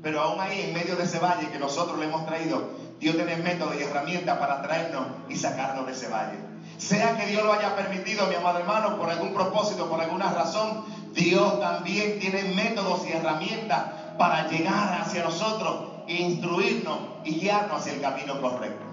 Pero 0.00 0.20
aún 0.20 0.40
ahí, 0.40 0.60
en 0.60 0.72
medio 0.72 0.94
de 0.94 1.02
ese 1.02 1.18
valle 1.18 1.50
que 1.50 1.58
nosotros 1.58 1.98
le 1.98 2.06
hemos 2.06 2.24
traído, 2.26 2.62
Dios 3.00 3.16
tiene 3.16 3.38
método 3.38 3.74
y 3.74 3.82
herramienta 3.82 4.38
para 4.38 4.62
traernos 4.62 5.08
y 5.28 5.34
sacarnos 5.34 5.84
de 5.86 5.92
ese 5.92 6.06
valle. 6.06 6.38
Sea 6.78 7.16
que 7.16 7.26
Dios 7.26 7.42
lo 7.42 7.52
haya 7.52 7.74
permitido, 7.74 8.28
mi 8.28 8.36
amado 8.36 8.60
hermano, 8.60 8.98
por 8.98 9.10
algún 9.10 9.34
propósito, 9.34 9.90
por 9.90 10.00
alguna 10.00 10.32
razón, 10.32 11.01
Dios 11.14 11.60
también 11.60 12.18
tiene 12.18 12.44
métodos 12.54 13.06
y 13.06 13.12
herramientas 13.12 13.84
para 14.18 14.48
llegar 14.48 15.00
hacia 15.00 15.24
nosotros, 15.24 15.92
e 16.06 16.14
instruirnos 16.14 16.98
y 17.24 17.34
guiarnos 17.34 17.80
hacia 17.80 17.94
el 17.94 18.00
camino 18.00 18.40
correcto. 18.40 18.84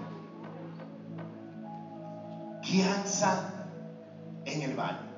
Guianza 2.62 3.66
en 4.44 4.62
el 4.62 4.74
valle. 4.74 5.10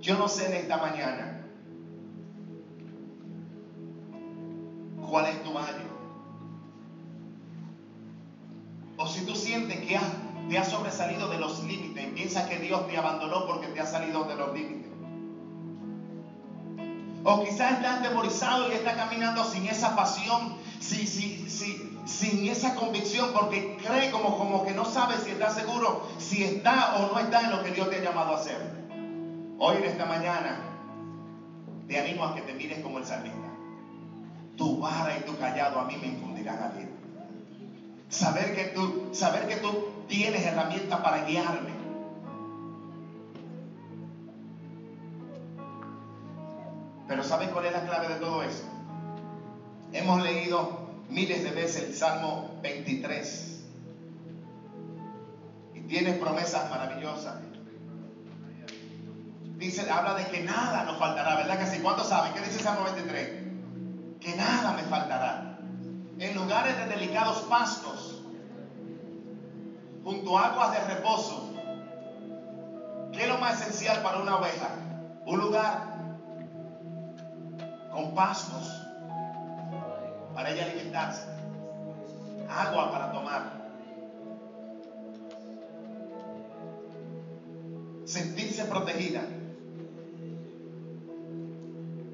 Yo 0.00 0.16
no 0.16 0.28
sé 0.28 0.46
en 0.46 0.52
esta 0.54 0.76
mañana 0.78 1.44
cuál 5.08 5.26
es 5.26 5.42
tu 5.42 5.52
valle. 5.52 5.86
O 8.96 9.06
si 9.06 9.24
tú 9.26 9.34
sientes 9.34 9.78
que 9.80 9.98
te 10.48 10.58
has 10.58 10.68
sobresalido 10.68 11.28
de 11.28 11.38
los 11.38 11.62
límites 11.64 11.88
piensas 12.18 12.48
que 12.48 12.58
Dios 12.58 12.86
te 12.88 12.96
abandonó 12.96 13.46
porque 13.46 13.68
te 13.68 13.80
ha 13.80 13.86
salido 13.86 14.24
de 14.24 14.34
los 14.34 14.52
límites. 14.52 14.77
O 17.30 17.44
quizás 17.44 17.72
estás 17.72 17.98
atemorizado 17.98 18.70
y 18.70 18.72
estás 18.72 18.94
caminando 18.94 19.44
sin 19.44 19.66
esa 19.66 19.94
pasión, 19.94 20.56
sin, 20.80 21.06
sin 22.06 22.48
esa 22.48 22.74
convicción, 22.74 23.34
porque 23.34 23.76
cree 23.76 24.10
como, 24.10 24.38
como 24.38 24.64
que 24.64 24.72
no 24.72 24.86
sabe 24.86 25.18
si 25.18 25.32
está 25.32 25.50
seguro, 25.50 26.08
si 26.16 26.42
está 26.42 26.96
o 26.96 27.12
no 27.12 27.18
está 27.18 27.42
en 27.42 27.50
lo 27.50 27.62
que 27.62 27.72
Dios 27.72 27.90
te 27.90 27.96
ha 27.96 28.02
llamado 28.02 28.32
a 28.32 28.38
hacer. 28.38 28.56
Hoy 29.58 29.76
en 29.76 29.84
esta 29.84 30.06
mañana 30.06 30.58
te 31.86 32.00
animo 32.00 32.24
a 32.24 32.34
que 32.34 32.40
te 32.40 32.54
mires 32.54 32.78
como 32.78 32.96
el 32.96 33.04
salmista. 33.04 33.48
Tu 34.56 34.78
vara 34.80 35.18
y 35.18 35.20
tu 35.20 35.36
callado 35.36 35.80
a 35.80 35.84
mí 35.84 35.98
me 36.00 36.06
infundirán 36.06 36.62
a 36.62 36.68
vida. 36.68 36.88
Saber 38.08 38.56
que 38.56 38.64
tú, 38.68 39.10
saber 39.12 39.46
que 39.48 39.56
tú 39.56 39.90
tienes 40.08 40.46
herramientas 40.46 40.98
para 41.00 41.26
guiarme 41.26 41.77
Pero 47.08 47.24
¿saben 47.24 47.50
cuál 47.50 47.64
es 47.64 47.72
la 47.72 47.84
clave 47.84 48.08
de 48.08 48.20
todo 48.20 48.42
eso? 48.42 48.64
Hemos 49.92 50.22
leído 50.22 50.88
miles 51.08 51.42
de 51.42 51.50
veces 51.50 51.84
el 51.84 51.94
Salmo 51.94 52.58
23 52.62 53.64
y 55.74 55.80
tiene 55.80 56.12
promesas 56.12 56.68
maravillosas. 56.68 57.36
Dice, 59.56 59.90
habla 59.90 60.14
de 60.14 60.26
que 60.26 60.44
nada 60.44 60.84
nos 60.84 60.98
faltará, 60.98 61.36
¿verdad 61.36 61.58
que? 61.58 61.82
¿Cuántos 61.82 62.08
saben? 62.08 62.32
¿Qué 62.34 62.40
dice 62.40 62.58
el 62.58 62.64
Salmo 62.64 62.84
23? 62.84 63.28
Que 64.20 64.36
nada 64.36 64.72
me 64.74 64.82
faltará. 64.82 65.58
En 66.18 66.34
lugares 66.34 66.76
de 66.76 66.86
delicados 66.86 67.38
pastos, 67.48 68.22
junto 70.04 70.38
a 70.38 70.48
aguas 70.48 70.72
de 70.72 70.94
reposo. 70.94 71.54
¿Qué 73.12 73.22
es 73.22 73.28
lo 73.28 73.38
más 73.38 73.60
esencial 73.60 74.02
para 74.02 74.18
una 74.18 74.36
oveja? 74.36 74.68
Un 75.26 75.40
lugar 75.40 75.97
con 77.98 78.14
pastos 78.14 78.86
para 80.32 80.50
ella 80.50 80.66
alimentarse, 80.66 81.26
agua 82.48 82.92
para 82.92 83.10
tomar, 83.10 83.42
sentirse 88.04 88.66
protegida. 88.66 89.22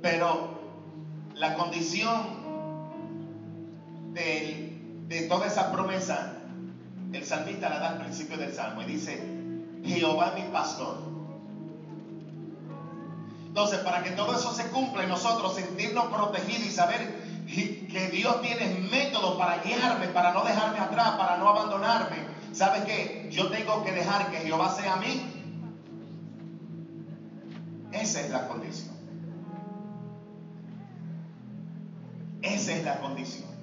Pero 0.01 0.59
la 1.35 1.55
condición 1.55 2.29
de, 4.14 5.27
toda 5.29 5.49
esa 5.49 5.70
promesa, 5.70 6.33
el 7.12 7.25
salmista 7.27 7.68
la 7.68 7.79
da 7.79 7.90
al 7.90 7.99
principio 7.99 8.38
del 8.38 8.55
salmo 8.55 8.81
y 8.81 8.87
dice, 8.87 9.23
Jehová 9.85 10.33
mi 10.35 10.51
pastor 10.51 11.13
entonces, 13.55 13.79
para 13.85 14.03
que 14.03 14.11
todo 14.11 14.37
eso 14.37 14.53
se 14.53 14.67
cumpla 14.71 15.05
en 15.05 15.11
nosotros, 15.11 15.55
sentirnos 15.55 16.07
protegidos 16.07 16.67
y 16.67 16.71
saber 16.73 17.23
que 17.47 18.09
Dios 18.12 18.43
tiene 18.43 18.81
métodos 18.90 19.38
para 19.38 19.62
guiarme, 19.62 20.09
para 20.09 20.33
no 20.33 20.43
dejarme 20.43 20.81
atrás, 20.81 21.11
para 21.11 21.37
no 21.37 21.51
abandonarme. 21.51 22.17
¿Sabes 22.53 22.83
qué? 22.83 23.29
Yo 23.31 23.51
tengo 23.51 23.85
que 23.85 23.93
dejar 23.93 24.29
que 24.33 24.38
Jehová 24.38 24.75
sea 24.75 24.95
a 24.95 24.97
mí. 24.97 25.55
Esa 27.93 28.23
es 28.23 28.31
la 28.31 28.49
condición. 28.49 28.97
Esa 32.43 32.73
es 32.73 32.85
la 32.85 32.99
condición. 32.99 33.54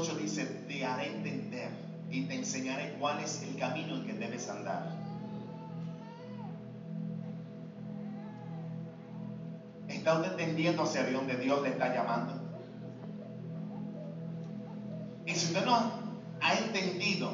8 0.00 0.16
dice, 0.16 0.46
te 0.66 0.84
haré 0.84 1.08
entender 1.08 1.70
y 2.10 2.22
te 2.22 2.34
enseñaré 2.34 2.94
cuál 2.98 3.20
es 3.20 3.42
el 3.42 3.56
camino 3.56 3.96
en 3.96 4.06
que 4.06 4.14
debes 4.14 4.48
andar. 4.48 4.96
¿Está 9.88 10.14
usted 10.14 10.32
entendiendo 10.32 10.84
hacia 10.84 11.10
donde 11.10 11.36
Dios 11.36 11.62
le 11.62 11.70
está 11.70 11.94
llamando? 11.94 12.32
Y 15.26 15.34
si 15.34 15.46
usted 15.46 15.66
no 15.66 15.92
ha 16.40 16.54
entendido, 16.54 17.30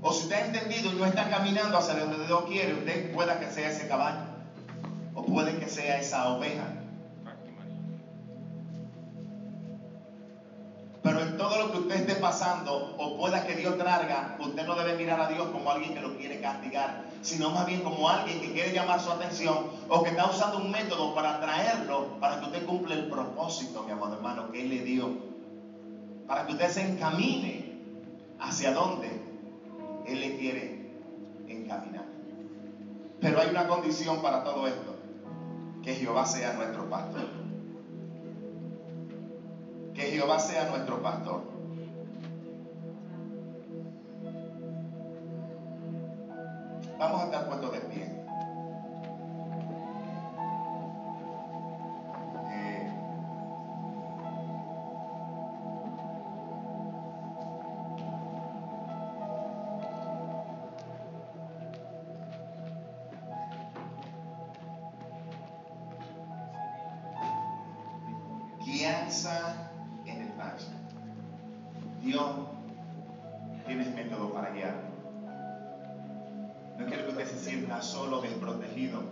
o 0.00 0.12
si 0.12 0.22
usted 0.24 0.36
ha 0.36 0.46
entendido 0.46 0.92
y 0.92 0.94
no 0.96 1.04
está 1.04 1.28
caminando 1.28 1.76
hacia 1.76 1.96
donde 1.96 2.26
Dios 2.26 2.44
quiere, 2.46 2.74
usted 2.74 3.12
pueda 3.12 3.38
que 3.38 3.50
sea 3.50 3.68
ese 3.68 3.86
caballo, 3.86 4.20
o 5.14 5.24
puede 5.24 5.58
que 5.58 5.68
sea 5.68 6.00
esa 6.00 6.28
oveja. 6.30 6.75
Todo 11.36 11.58
lo 11.58 11.72
que 11.72 11.78
usted 11.78 11.96
esté 11.96 12.14
pasando, 12.16 12.94
o 12.98 13.16
pueda 13.16 13.46
que 13.46 13.54
Dios 13.54 13.76
traiga, 13.78 14.36
usted 14.40 14.66
no 14.66 14.74
debe 14.74 14.96
mirar 14.96 15.20
a 15.20 15.28
Dios 15.28 15.48
como 15.48 15.70
alguien 15.70 15.94
que 15.94 16.00
lo 16.00 16.16
quiere 16.16 16.40
castigar, 16.40 17.04
sino 17.22 17.50
más 17.50 17.66
bien 17.66 17.82
como 17.82 18.08
alguien 18.08 18.40
que 18.40 18.52
quiere 18.52 18.72
llamar 18.72 19.00
su 19.00 19.10
atención 19.10 19.70
o 19.88 20.02
que 20.02 20.10
está 20.10 20.26
usando 20.26 20.58
un 20.58 20.70
método 20.70 21.14
para 21.14 21.40
traerlo, 21.40 22.18
para 22.20 22.40
que 22.40 22.46
usted 22.46 22.66
cumpla 22.66 22.94
el 22.94 23.08
propósito, 23.08 23.82
mi 23.84 23.92
amado 23.92 24.14
hermano, 24.14 24.50
que 24.50 24.62
Él 24.62 24.70
le 24.70 24.82
dio 24.82 25.36
para 26.26 26.46
que 26.46 26.52
usted 26.52 26.68
se 26.68 26.82
encamine 26.82 27.64
hacia 28.40 28.72
donde 28.72 29.08
Él 30.06 30.20
le 30.20 30.36
quiere 30.36 30.90
encaminar. 31.48 32.04
Pero 33.20 33.40
hay 33.40 33.48
una 33.50 33.66
condición 33.68 34.20
para 34.20 34.44
todo 34.44 34.66
esto, 34.66 34.96
que 35.82 35.94
Jehová 35.94 36.26
sea 36.26 36.54
nuestro 36.54 36.88
pastor. 36.90 37.45
Que 40.06 40.12
Jehová 40.12 40.38
sea 40.38 40.68
nuestro 40.68 41.02
pastor. 41.02 41.40
Vamos 46.96 47.22
a 47.22 47.24
estar 47.24 47.48
puestos 47.48 47.72
de 47.72 47.80
Dios, 72.06 72.30
tienes 73.66 73.92
método 73.92 74.32
para 74.32 74.50
guiar. 74.50 74.76
No 76.78 76.86
quiero 76.86 77.02
que 77.02 77.10
usted 77.10 77.26
se 77.26 77.36
sienta 77.36 77.82
solo, 77.82 78.20
desprotegido. 78.20 79.02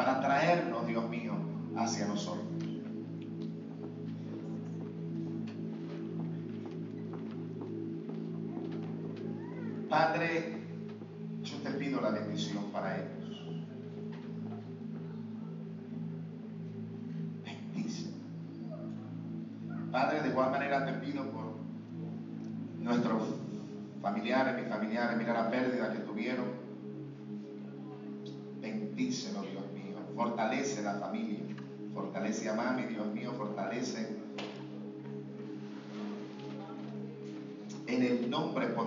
Para 0.00 0.18
traernos, 0.18 0.86
Dios 0.86 1.10
mío, 1.10 1.34
hacia 1.76 2.06
nosotros. 2.06 2.46
Padre, 9.90 10.49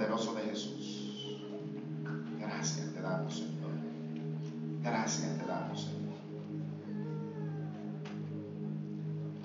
poderoso 0.03 0.33
de 0.35 0.41
Jesús. 0.43 1.39
Gracias 2.39 2.93
te 2.93 3.01
damos, 3.01 3.37
Señor. 3.37 3.71
Gracias 4.81 5.37
te 5.37 5.45
damos, 5.45 5.81
Señor. 5.81 6.13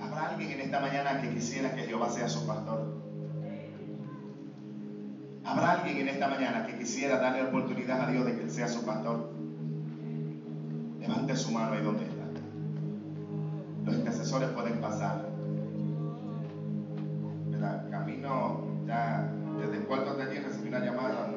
¿Habrá 0.01 0.31
alguien 0.31 0.53
en 0.53 0.61
esta 0.61 0.81
mañana 0.81 1.21
que 1.21 1.35
quisiera 1.35 1.75
que 1.75 1.83
Jehová 1.83 2.11
sea 2.11 2.29
su 2.29 2.47
pastor? 2.47 2.97
¿Habrá 5.45 5.73
alguien 5.73 5.99
en 5.99 6.09
esta 6.09 6.29
mañana 6.29 6.67
que 6.67 6.79
quisiera 6.79 7.19
darle 7.19 7.45
oportunidad 7.45 8.09
a 8.09 8.11
Dios 8.11 8.27
de 8.27 8.37
que 8.37 8.43
Él 8.43 8.51
sea 8.51 8.69
su 8.69 8.85
pastor? 8.85 9.31
Levante 11.01 11.37
su 11.37 11.53
mano 11.53 11.73
ahí 11.73 11.83
donde 11.83 12.05
está. 12.05 12.25
Los 13.85 13.95
intercesores 13.95 14.51
pueden 14.51 14.81
pasar. 14.81 15.29
Camino 17.91 18.63
ya 18.87 19.29
desde 19.59 19.79
el 19.79 19.87
cuarto 19.87 20.15
de 20.15 20.23
allí 20.23 20.39
recibí 20.39 20.69
una 20.69 20.79
llamada 20.79 21.29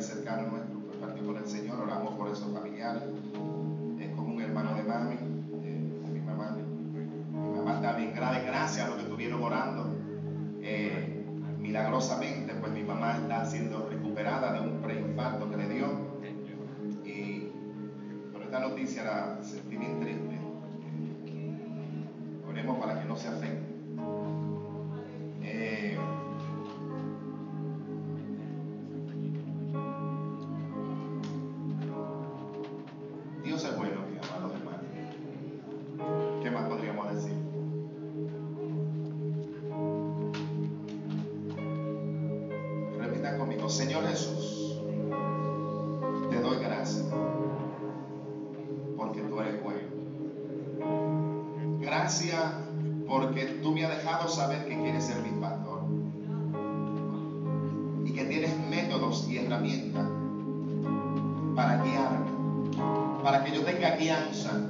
de 0.00 0.06
un 0.06 0.16
familiar 0.16 0.16
cercano 0.16 0.50
nuestro 0.50 0.90
que 0.90 0.98
partió 0.98 1.26
con 1.26 1.36
el 1.36 1.46
Señor. 1.46 1.80
Oramos 1.80 2.14
por 2.14 2.28
esos 2.28 2.52
familiares. 2.52 3.02
Es 3.98 4.10
como 4.14 4.34
un 4.34 4.40
hermano 4.40 4.74
de 4.74 4.82
mami, 4.82 5.16
de, 5.16 5.70
de 6.02 6.10
mi 6.10 6.20
mamá. 6.20 6.56
Mi 6.56 7.58
mamá 7.58 7.74
está 7.74 7.92
bien 7.94 8.14
grave, 8.14 8.44
gracias 8.46 8.86
a 8.86 8.90
lo 8.90 8.96
que 8.96 9.02
estuvieron 9.02 9.42
orando. 9.42 9.94
Eh, 10.62 11.24
milagrosamente, 11.58 12.54
pues 12.54 12.72
mi 12.72 12.82
mamá 12.82 13.18
está 13.18 13.44
siendo 13.44 13.88
recuperada 13.88 14.52
de 14.52 14.60
un 14.60 14.80
preinfarto 14.80 15.50
que 15.50 15.56
le 15.56 15.68
dio. 15.68 15.86
Y 17.04 17.50
por 18.32 18.42
esta 18.42 18.60
noticia 18.60 19.04
la 19.04 19.39
Gracias 52.10 52.42
porque 53.06 53.44
tú 53.62 53.70
me 53.70 53.84
has 53.84 53.96
dejado 53.96 54.28
saber 54.28 54.66
que 54.66 54.76
quieres 54.76 55.04
ser 55.04 55.22
mi 55.22 55.30
pastor. 55.40 55.82
Y 58.04 58.10
que 58.10 58.24
tienes 58.24 58.58
métodos 58.68 59.28
y 59.28 59.38
herramientas 59.38 60.08
para 61.54 61.84
guiarme, 61.84 62.26
para 63.22 63.44
que 63.44 63.54
yo 63.54 63.62
tenga 63.62 63.94
guianza 63.94 64.69